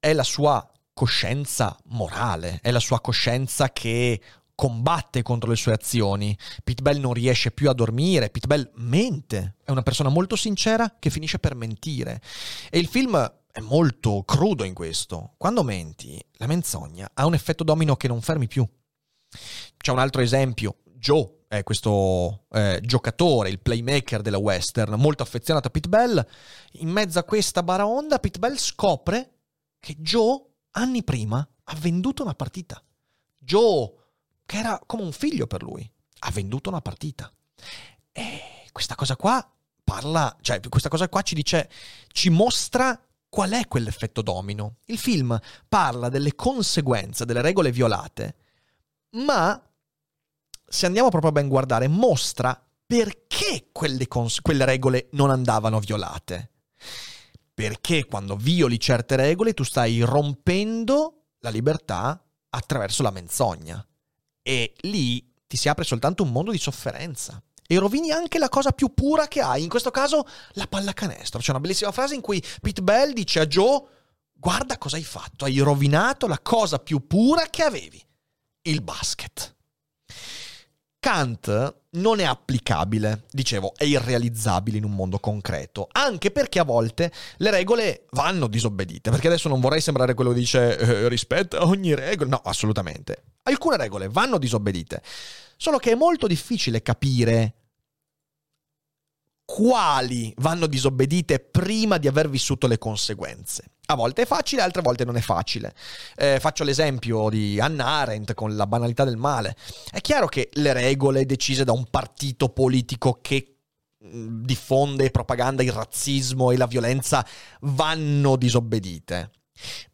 è 0.00 0.14
la 0.14 0.22
sua 0.22 0.66
coscienza 0.94 1.76
morale, 1.88 2.60
è 2.62 2.70
la 2.70 2.80
sua 2.80 2.98
coscienza 2.98 3.70
che 3.72 4.22
combatte 4.54 5.20
contro 5.20 5.50
le 5.50 5.56
sue 5.56 5.74
azioni. 5.74 6.34
Pete 6.64 6.80
Bell 6.80 6.98
non 6.98 7.12
riesce 7.12 7.50
più 7.50 7.68
a 7.68 7.74
dormire, 7.74 8.30
Pete 8.30 8.46
Bell 8.46 8.70
mente, 8.76 9.56
è 9.62 9.70
una 9.70 9.82
persona 9.82 10.08
molto 10.08 10.34
sincera 10.34 10.96
che 10.98 11.10
finisce 11.10 11.38
per 11.38 11.56
mentire. 11.56 12.22
E 12.70 12.78
il 12.78 12.86
film 12.86 13.22
è 13.52 13.60
molto 13.60 14.22
crudo 14.22 14.64
in 14.64 14.72
questo. 14.72 15.34
Quando 15.36 15.62
menti, 15.62 16.18
la 16.38 16.46
menzogna 16.46 17.10
ha 17.12 17.26
un 17.26 17.34
effetto 17.34 17.64
domino 17.64 17.96
che 17.96 18.08
non 18.08 18.22
fermi 18.22 18.46
più. 18.46 18.66
C'è 19.76 19.92
un 19.92 19.98
altro 19.98 20.22
esempio, 20.22 20.84
Joe 20.98 21.44
è 21.48 21.62
questo 21.62 22.44
eh, 22.50 22.80
giocatore, 22.82 23.48
il 23.48 23.60
playmaker 23.60 24.20
della 24.20 24.38
western, 24.38 24.94
molto 24.94 25.22
affezionato 25.22 25.68
a 25.68 25.70
Pete 25.70 25.88
Bell. 25.88 26.26
In 26.72 26.90
mezzo 26.90 27.18
a 27.18 27.24
questa 27.24 27.62
baraonda, 27.62 28.18
Pete 28.18 28.38
Bell 28.38 28.56
scopre 28.56 29.38
che 29.80 29.94
Joe, 29.98 30.42
anni 30.72 31.02
prima, 31.04 31.38
ha 31.64 31.74
venduto 31.76 32.22
una 32.22 32.34
partita. 32.34 32.82
Joe, 33.38 33.92
che 34.44 34.58
era 34.58 34.80
come 34.84 35.02
un 35.04 35.12
figlio 35.12 35.46
per 35.46 35.62
lui, 35.62 35.90
ha 36.20 36.30
venduto 36.30 36.68
una 36.68 36.82
partita. 36.82 37.32
E 38.12 38.40
questa 38.72 38.94
cosa 38.94 39.16
qua 39.16 39.50
parla, 39.82 40.36
cioè 40.42 40.60
questa 40.68 40.90
cosa 40.90 41.08
qua 41.08 41.22
ci 41.22 41.34
dice, 41.34 41.70
ci 42.08 42.28
mostra 42.28 43.00
qual 43.28 43.52
è 43.52 43.66
quell'effetto 43.66 44.20
domino. 44.20 44.76
Il 44.86 44.98
film 44.98 45.38
parla 45.66 46.10
delle 46.10 46.34
conseguenze 46.34 47.24
delle 47.24 47.40
regole 47.40 47.72
violate 47.72 48.36
ma 49.10 49.62
se 50.68 50.86
andiamo 50.86 51.08
proprio 51.08 51.30
a 51.30 51.34
ben 51.34 51.48
guardare, 51.48 51.88
mostra 51.88 52.60
perché 52.86 53.68
quelle, 53.72 54.06
cons- 54.06 54.40
quelle 54.40 54.64
regole 54.64 55.08
non 55.12 55.30
andavano 55.30 55.78
violate. 55.80 56.52
Perché 57.52 58.06
quando 58.06 58.36
violi 58.36 58.78
certe 58.78 59.16
regole 59.16 59.54
tu 59.54 59.64
stai 59.64 60.00
rompendo 60.00 61.24
la 61.40 61.50
libertà 61.50 62.22
attraverso 62.50 63.02
la 63.02 63.10
menzogna. 63.10 63.84
E 64.42 64.74
lì 64.82 65.34
ti 65.46 65.56
si 65.56 65.68
apre 65.68 65.84
soltanto 65.84 66.22
un 66.22 66.30
mondo 66.30 66.50
di 66.50 66.58
sofferenza. 66.58 67.42
E 67.66 67.78
rovini 67.78 68.10
anche 68.10 68.38
la 68.38 68.48
cosa 68.48 68.70
più 68.70 68.94
pura 68.94 69.28
che 69.28 69.40
hai, 69.40 69.62
in 69.62 69.68
questo 69.68 69.90
caso 69.90 70.26
la 70.52 70.66
pallacanestro. 70.66 71.40
C'è 71.40 71.50
una 71.50 71.60
bellissima 71.60 71.92
frase 71.92 72.14
in 72.14 72.22
cui 72.22 72.42
Pete 72.60 72.82
Bell 72.82 73.12
dice 73.12 73.40
a 73.40 73.46
Joe: 73.46 73.82
Guarda 74.32 74.78
cosa 74.78 74.96
hai 74.96 75.04
fatto, 75.04 75.44
hai 75.44 75.58
rovinato 75.58 76.26
la 76.26 76.38
cosa 76.38 76.78
più 76.78 77.06
pura 77.06 77.50
che 77.50 77.62
avevi 77.62 78.02
il 78.62 78.82
basket. 78.82 79.54
Kant 81.08 81.76
non 81.92 82.20
è 82.20 82.24
applicabile, 82.24 83.22
dicevo, 83.30 83.72
è 83.74 83.84
irrealizzabile 83.84 84.76
in 84.76 84.84
un 84.84 84.90
mondo 84.90 85.18
concreto, 85.18 85.88
anche 85.90 86.30
perché 86.30 86.58
a 86.58 86.64
volte 86.64 87.10
le 87.38 87.50
regole 87.50 88.04
vanno 88.10 88.46
disobbedite, 88.46 89.10
perché 89.10 89.28
adesso 89.28 89.48
non 89.48 89.58
vorrei 89.58 89.80
sembrare 89.80 90.12
quello 90.12 90.32
che 90.32 90.38
dice 90.38 90.76
eh, 90.76 91.08
rispetta 91.08 91.64
ogni 91.64 91.94
regola, 91.94 92.28
no, 92.28 92.42
assolutamente. 92.44 93.22
Alcune 93.44 93.78
regole 93.78 94.10
vanno 94.10 94.36
disobbedite, 94.36 95.00
solo 95.56 95.78
che 95.78 95.92
è 95.92 95.94
molto 95.94 96.26
difficile 96.26 96.82
capire 96.82 97.54
quali 99.58 100.32
vanno 100.36 100.68
disobbedite 100.68 101.40
prima 101.40 101.98
di 101.98 102.06
aver 102.06 102.30
vissuto 102.30 102.68
le 102.68 102.78
conseguenze. 102.78 103.64
A 103.86 103.96
volte 103.96 104.22
è 104.22 104.24
facile, 104.24 104.62
altre 104.62 104.82
volte 104.82 105.04
non 105.04 105.16
è 105.16 105.20
facile. 105.20 105.74
Eh, 106.14 106.38
faccio 106.38 106.62
l'esempio 106.62 107.28
di 107.28 107.58
Hannah 107.58 107.84
Arendt 107.84 108.34
con 108.34 108.54
la 108.54 108.68
banalità 108.68 109.02
del 109.02 109.16
male. 109.16 109.56
È 109.90 110.00
chiaro 110.00 110.28
che 110.28 110.48
le 110.52 110.72
regole 110.72 111.26
decise 111.26 111.64
da 111.64 111.72
un 111.72 111.86
partito 111.90 112.50
politico 112.50 113.18
che 113.20 113.56
mm, 114.04 114.44
diffonde 114.44 115.10
propaganda 115.10 115.64
il 115.64 115.72
razzismo 115.72 116.52
e 116.52 116.56
la 116.56 116.66
violenza 116.68 117.26
vanno 117.62 118.36
disobbedite. 118.36 119.32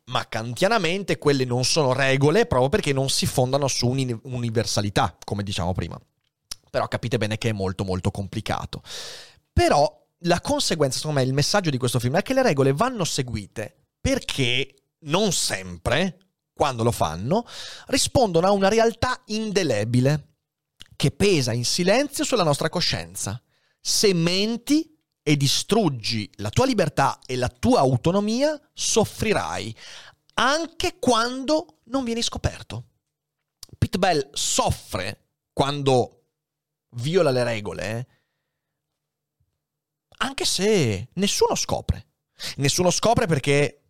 Ma 0.09 0.27
kantianamente 0.29 1.17
quelle 1.17 1.47
non 1.47 1.65
sono 1.65 1.95
regole 1.95 2.45
proprio 2.45 2.69
perché 2.69 2.93
non 2.93 3.09
si 3.09 3.25
fondano 3.25 3.67
su 3.69 3.89
un'universalità, 3.89 5.17
come 5.25 5.43
diciamo 5.43 5.73
prima. 5.73 5.99
Però 6.69 6.87
capite 6.87 7.17
bene 7.17 7.39
che 7.39 7.49
è 7.49 7.53
molto 7.53 7.85
molto 7.85 8.11
complicato. 8.11 8.83
Però 9.55 10.07
la 10.25 10.41
conseguenza, 10.41 10.99
secondo 10.99 11.21
me, 11.21 11.25
il 11.25 11.33
messaggio 11.33 11.71
di 11.71 11.79
questo 11.79 12.01
film 12.01 12.17
è 12.17 12.23
che 12.23 12.35
le 12.35 12.43
regole 12.43 12.73
vanno 12.73 13.05
seguite 13.05 13.87
perché 14.01 14.75
non 15.05 15.33
sempre, 15.33 16.19
quando 16.53 16.83
lo 16.83 16.91
fanno, 16.91 17.47
rispondono 17.87 18.49
a 18.49 18.51
una 18.51 18.69
realtà 18.69 19.23
indelebile 19.27 20.39
che 20.97 21.13
pesa 21.13 21.53
in 21.53 21.65
silenzio 21.65 22.25
sulla 22.25 22.43
nostra 22.43 22.69
coscienza. 22.69 23.41
Se 23.81 24.13
menti 24.13 24.93
e 25.23 25.37
distruggi 25.37 26.29
la 26.37 26.51
tua 26.51 26.67
libertà 26.67 27.21
e 27.25 27.37
la 27.37 27.49
tua 27.49 27.79
autonomia, 27.79 28.61
soffrirai 28.73 29.75
anche 30.35 30.99
quando 30.99 31.81
non 31.85 32.03
vieni 32.03 32.23
scoperto. 32.23 32.89
Pete 33.79 33.99
Bell 33.99 34.31
soffre 34.33 35.29
quando 35.53 36.25
viola 36.97 37.31
le 37.31 37.45
regole 37.45 38.09
anche 40.25 40.45
se 40.45 41.09
nessuno 41.15 41.55
scopre. 41.55 42.07
Nessuno 42.57 42.91
scopre 42.91 43.27
perché 43.27 43.81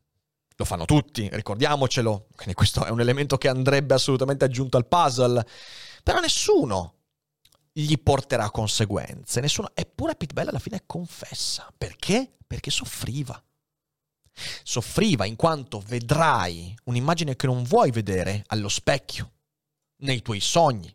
lo 0.56 0.64
fanno 0.64 0.84
tutti, 0.84 1.28
ricordiamocelo. 1.32 2.28
Quindi 2.34 2.54
questo 2.54 2.84
è 2.84 2.90
un 2.90 3.00
elemento 3.00 3.36
che 3.38 3.48
andrebbe 3.48 3.94
assolutamente 3.94 4.44
aggiunto 4.44 4.76
al 4.76 4.86
puzzle. 4.86 5.46
Però 6.02 6.20
nessuno 6.20 6.94
gli 7.72 7.96
porterà 7.98 8.50
conseguenze. 8.50 9.40
Nessuno. 9.40 9.70
Eppure 9.74 10.14
Pete 10.14 10.40
alla 10.40 10.58
fine 10.58 10.82
confessa. 10.86 11.72
Perché? 11.76 12.36
Perché 12.46 12.70
soffriva. 12.70 13.42
Soffriva 14.62 15.24
in 15.24 15.36
quanto 15.36 15.80
vedrai 15.86 16.74
un'immagine 16.84 17.36
che 17.36 17.46
non 17.46 17.62
vuoi 17.62 17.92
vedere 17.92 18.42
allo 18.48 18.68
specchio, 18.68 19.32
nei 19.98 20.22
tuoi 20.22 20.40
sogni, 20.40 20.92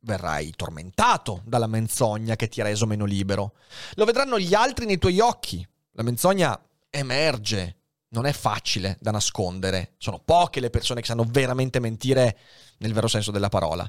verrai 0.00 0.52
tormentato 0.56 1.42
dalla 1.44 1.66
menzogna 1.66 2.36
che 2.36 2.48
ti 2.48 2.60
ha 2.60 2.64
reso 2.64 2.86
meno 2.86 3.04
libero. 3.04 3.54
Lo 3.94 4.04
vedranno 4.04 4.38
gli 4.38 4.54
altri 4.54 4.86
nei 4.86 4.98
tuoi 4.98 5.20
occhi. 5.20 5.66
La 5.92 6.02
menzogna 6.02 6.58
emerge, 6.88 7.76
non 8.08 8.26
è 8.26 8.32
facile 8.32 8.96
da 9.00 9.10
nascondere. 9.10 9.94
Sono 9.98 10.18
poche 10.18 10.60
le 10.60 10.70
persone 10.70 11.00
che 11.00 11.06
sanno 11.06 11.26
veramente 11.28 11.80
mentire 11.80 12.38
nel 12.78 12.92
vero 12.92 13.08
senso 13.08 13.30
della 13.30 13.48
parola. 13.48 13.88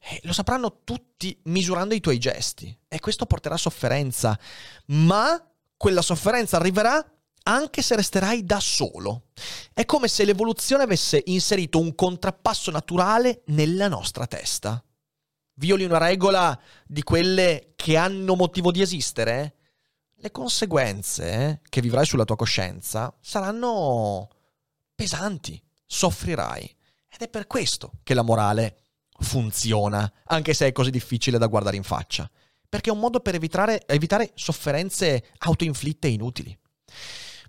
E 0.00 0.20
lo 0.24 0.32
sapranno 0.32 0.80
tutti 0.84 1.36
misurando 1.44 1.94
i 1.94 2.00
tuoi 2.00 2.18
gesti. 2.18 2.76
E 2.86 3.00
questo 3.00 3.26
porterà 3.26 3.56
sofferenza. 3.56 4.38
Ma 4.86 5.42
quella 5.76 6.02
sofferenza 6.02 6.56
arriverà 6.56 7.04
anche 7.44 7.82
se 7.82 7.96
resterai 7.96 8.44
da 8.44 8.60
solo. 8.60 9.28
È 9.72 9.84
come 9.86 10.06
se 10.06 10.24
l'evoluzione 10.24 10.82
avesse 10.82 11.22
inserito 11.26 11.80
un 11.80 11.94
contrappasso 11.94 12.70
naturale 12.70 13.42
nella 13.46 13.88
nostra 13.88 14.26
testa 14.26 14.82
violi 15.58 15.84
una 15.84 15.98
regola 15.98 16.58
di 16.86 17.02
quelle 17.02 17.72
che 17.76 17.96
hanno 17.96 18.34
motivo 18.34 18.70
di 18.70 18.80
esistere, 18.80 19.54
le 20.14 20.30
conseguenze 20.30 21.60
che 21.68 21.80
vivrai 21.80 22.04
sulla 22.04 22.24
tua 22.24 22.36
coscienza 22.36 23.14
saranno 23.20 24.28
pesanti, 24.94 25.60
soffrirai. 25.86 26.76
Ed 27.10 27.20
è 27.20 27.28
per 27.28 27.46
questo 27.46 27.92
che 28.02 28.14
la 28.14 28.22
morale 28.22 28.82
funziona, 29.20 30.10
anche 30.24 30.54
se 30.54 30.66
è 30.66 30.72
così 30.72 30.90
difficile 30.90 31.38
da 31.38 31.46
guardare 31.46 31.76
in 31.76 31.82
faccia, 31.82 32.28
perché 32.68 32.90
è 32.90 32.92
un 32.92 32.98
modo 33.00 33.20
per 33.20 33.34
evitare, 33.34 33.86
evitare 33.86 34.32
sofferenze 34.34 35.30
autoinflitte 35.38 36.08
e 36.08 36.12
inutili. 36.12 36.58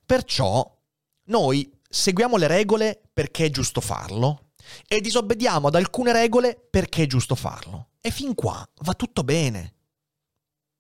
Perciò 0.06 0.78
noi 1.26 1.72
seguiamo 1.88 2.38
le 2.38 2.48
regole 2.48 3.02
perché 3.12 3.46
è 3.46 3.50
giusto 3.50 3.82
farlo 3.82 4.52
e 4.88 5.02
disobbediamo 5.02 5.68
ad 5.68 5.76
alcune 5.76 6.12
regole 6.12 6.56
perché 6.70 7.04
è 7.04 7.08
giusto 7.08 7.36
farlo. 7.36 7.89
E 8.02 8.12
fin 8.12 8.34
qua 8.34 8.68
va 8.82 8.94
tutto 8.94 9.24
bene. 9.24 9.76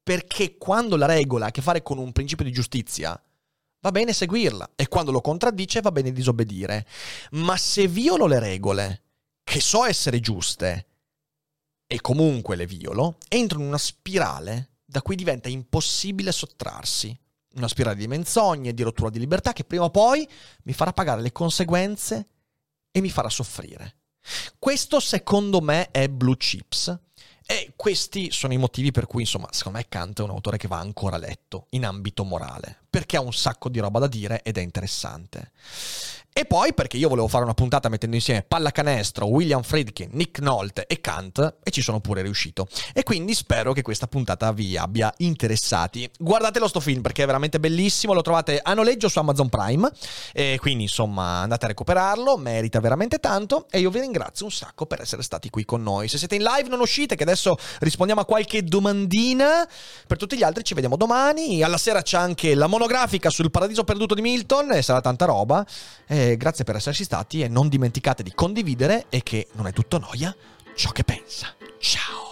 Perché 0.01 0.57
quando 0.57 0.95
la 0.95 1.05
regola 1.05 1.45
ha 1.45 1.47
a 1.49 1.51
che 1.51 1.61
fare 1.61 1.83
con 1.83 1.97
un 1.97 2.11
principio 2.11 2.45
di 2.45 2.51
giustizia, 2.51 3.21
va 3.81 3.91
bene 3.91 4.13
seguirla 4.13 4.71
e 4.75 4.87
quando 4.87 5.11
lo 5.11 5.21
contraddice 5.21 5.81
va 5.81 5.91
bene 5.91 6.11
disobbedire. 6.11 6.87
Ma 7.31 7.57
se 7.57 7.87
violo 7.87 8.25
le 8.25 8.39
regole, 8.39 9.03
che 9.43 9.59
so 9.59 9.85
essere 9.85 10.19
giuste, 10.19 10.87
e 11.85 12.01
comunque 12.01 12.55
le 12.55 12.65
violo, 12.65 13.17
entro 13.27 13.59
in 13.59 13.65
una 13.65 13.77
spirale 13.77 14.77
da 14.85 15.01
cui 15.01 15.15
diventa 15.15 15.49
impossibile 15.49 16.31
sottrarsi. 16.31 17.17
Una 17.55 17.67
spirale 17.67 17.95
di 17.95 18.07
menzogne, 18.07 18.73
di 18.73 18.83
rottura 18.83 19.09
di 19.09 19.19
libertà 19.19 19.53
che 19.53 19.63
prima 19.63 19.85
o 19.85 19.89
poi 19.89 20.27
mi 20.63 20.73
farà 20.73 20.93
pagare 20.93 21.21
le 21.21 21.31
conseguenze 21.31 22.27
e 22.91 23.01
mi 23.01 23.09
farà 23.09 23.29
soffrire. 23.29 23.97
Questo 24.57 24.99
secondo 24.99 25.61
me 25.61 25.89
è 25.91 26.07
Blue 26.07 26.37
Chips 26.37 26.95
e 27.51 27.73
questi 27.75 28.29
sono 28.29 28.53
i 28.53 28.57
motivi 28.57 28.91
per 28.91 29.07
cui, 29.07 29.21
insomma, 29.21 29.47
secondo 29.49 29.79
me 29.79 29.87
Kant 29.89 30.19
è 30.19 30.23
un 30.23 30.29
autore 30.29 30.57
che 30.57 30.67
va 30.67 30.77
ancora 30.77 31.17
letto 31.17 31.65
in 31.71 31.83
ambito 31.83 32.23
morale, 32.23 32.81
perché 32.87 33.17
ha 33.17 33.21
un 33.21 33.33
sacco 33.33 33.69
di 33.69 33.79
roba 33.79 33.97
da 33.97 34.05
dire 34.05 34.43
ed 34.43 34.59
è 34.59 34.61
interessante. 34.61 35.49
E 36.31 36.45
poi 36.45 36.73
perché 36.73 36.95
io 36.95 37.09
volevo 37.09 37.27
fare 37.27 37.43
una 37.43 37.53
puntata 37.53 37.89
mettendo 37.89 38.15
insieme 38.15 38.43
Pallacanestro, 38.43 39.25
William 39.25 39.61
Friedkin, 39.61 40.09
Nick 40.13 40.39
Nolte 40.39 40.85
e 40.87 41.01
Kant 41.01 41.57
e 41.63 41.71
ci 41.71 41.81
sono 41.81 41.99
pure 41.99 42.21
riuscito. 42.21 42.67
E 42.93 43.03
quindi 43.03 43.33
spero 43.33 43.73
che 43.73 43.81
questa 43.81 44.07
puntata 44.07 44.53
vi 44.53 44.77
abbia 44.77 45.13
interessati. 45.17 46.09
Guardatelo 46.17 46.67
sto 46.67 46.79
film 46.79 47.01
perché 47.01 47.23
è 47.23 47.25
veramente 47.25 47.59
bellissimo, 47.59 48.13
lo 48.13 48.21
trovate 48.21 48.59
a 48.63 48.73
noleggio 48.73 49.09
su 49.09 49.19
Amazon 49.19 49.49
Prime 49.49 49.91
e 50.31 50.57
quindi 50.61 50.83
insomma 50.83 51.41
andate 51.41 51.65
a 51.65 51.69
recuperarlo, 51.69 52.37
merita 52.37 52.79
veramente 52.79 53.17
tanto 53.17 53.67
e 53.69 53.79
io 53.79 53.89
vi 53.89 53.99
ringrazio 53.99 54.45
un 54.45 54.51
sacco 54.51 54.85
per 54.85 55.01
essere 55.01 55.23
stati 55.23 55.49
qui 55.49 55.65
con 55.65 55.83
noi. 55.83 56.07
Se 56.07 56.17
siete 56.17 56.35
in 56.35 56.43
live 56.43 56.69
non 56.69 56.79
uscite 56.79 57.15
che 57.15 57.23
adesso 57.23 57.38
rispondiamo 57.79 58.21
a 58.21 58.25
qualche 58.25 58.63
domandina. 58.63 59.67
Per 60.07 60.17
tutti 60.17 60.37
gli 60.37 60.43
altri 60.43 60.63
ci 60.63 60.73
vediamo 60.73 60.97
domani. 60.97 61.63
Alla 61.63 61.77
sera 61.77 62.01
c'è 62.01 62.17
anche 62.17 62.55
la 62.55 62.67
monografica 62.67 63.29
sul 63.29 63.51
paradiso 63.51 63.83
perduto 63.83 64.13
di 64.13 64.21
Milton 64.21 64.73
e 64.73 64.81
sarà 64.81 65.01
tanta 65.01 65.25
roba. 65.25 65.65
E 66.07 66.37
grazie 66.37 66.63
per 66.63 66.75
esserci 66.75 67.03
stati 67.03 67.41
e 67.41 67.47
non 67.47 67.69
dimenticate 67.69 68.23
di 68.23 68.33
condividere 68.33 69.05
e 69.09 69.23
che 69.23 69.47
non 69.53 69.67
è 69.67 69.73
tutto 69.73 69.97
noia 69.97 70.35
ciò 70.75 70.91
che 70.91 71.03
pensa. 71.03 71.53
Ciao! 71.79 72.28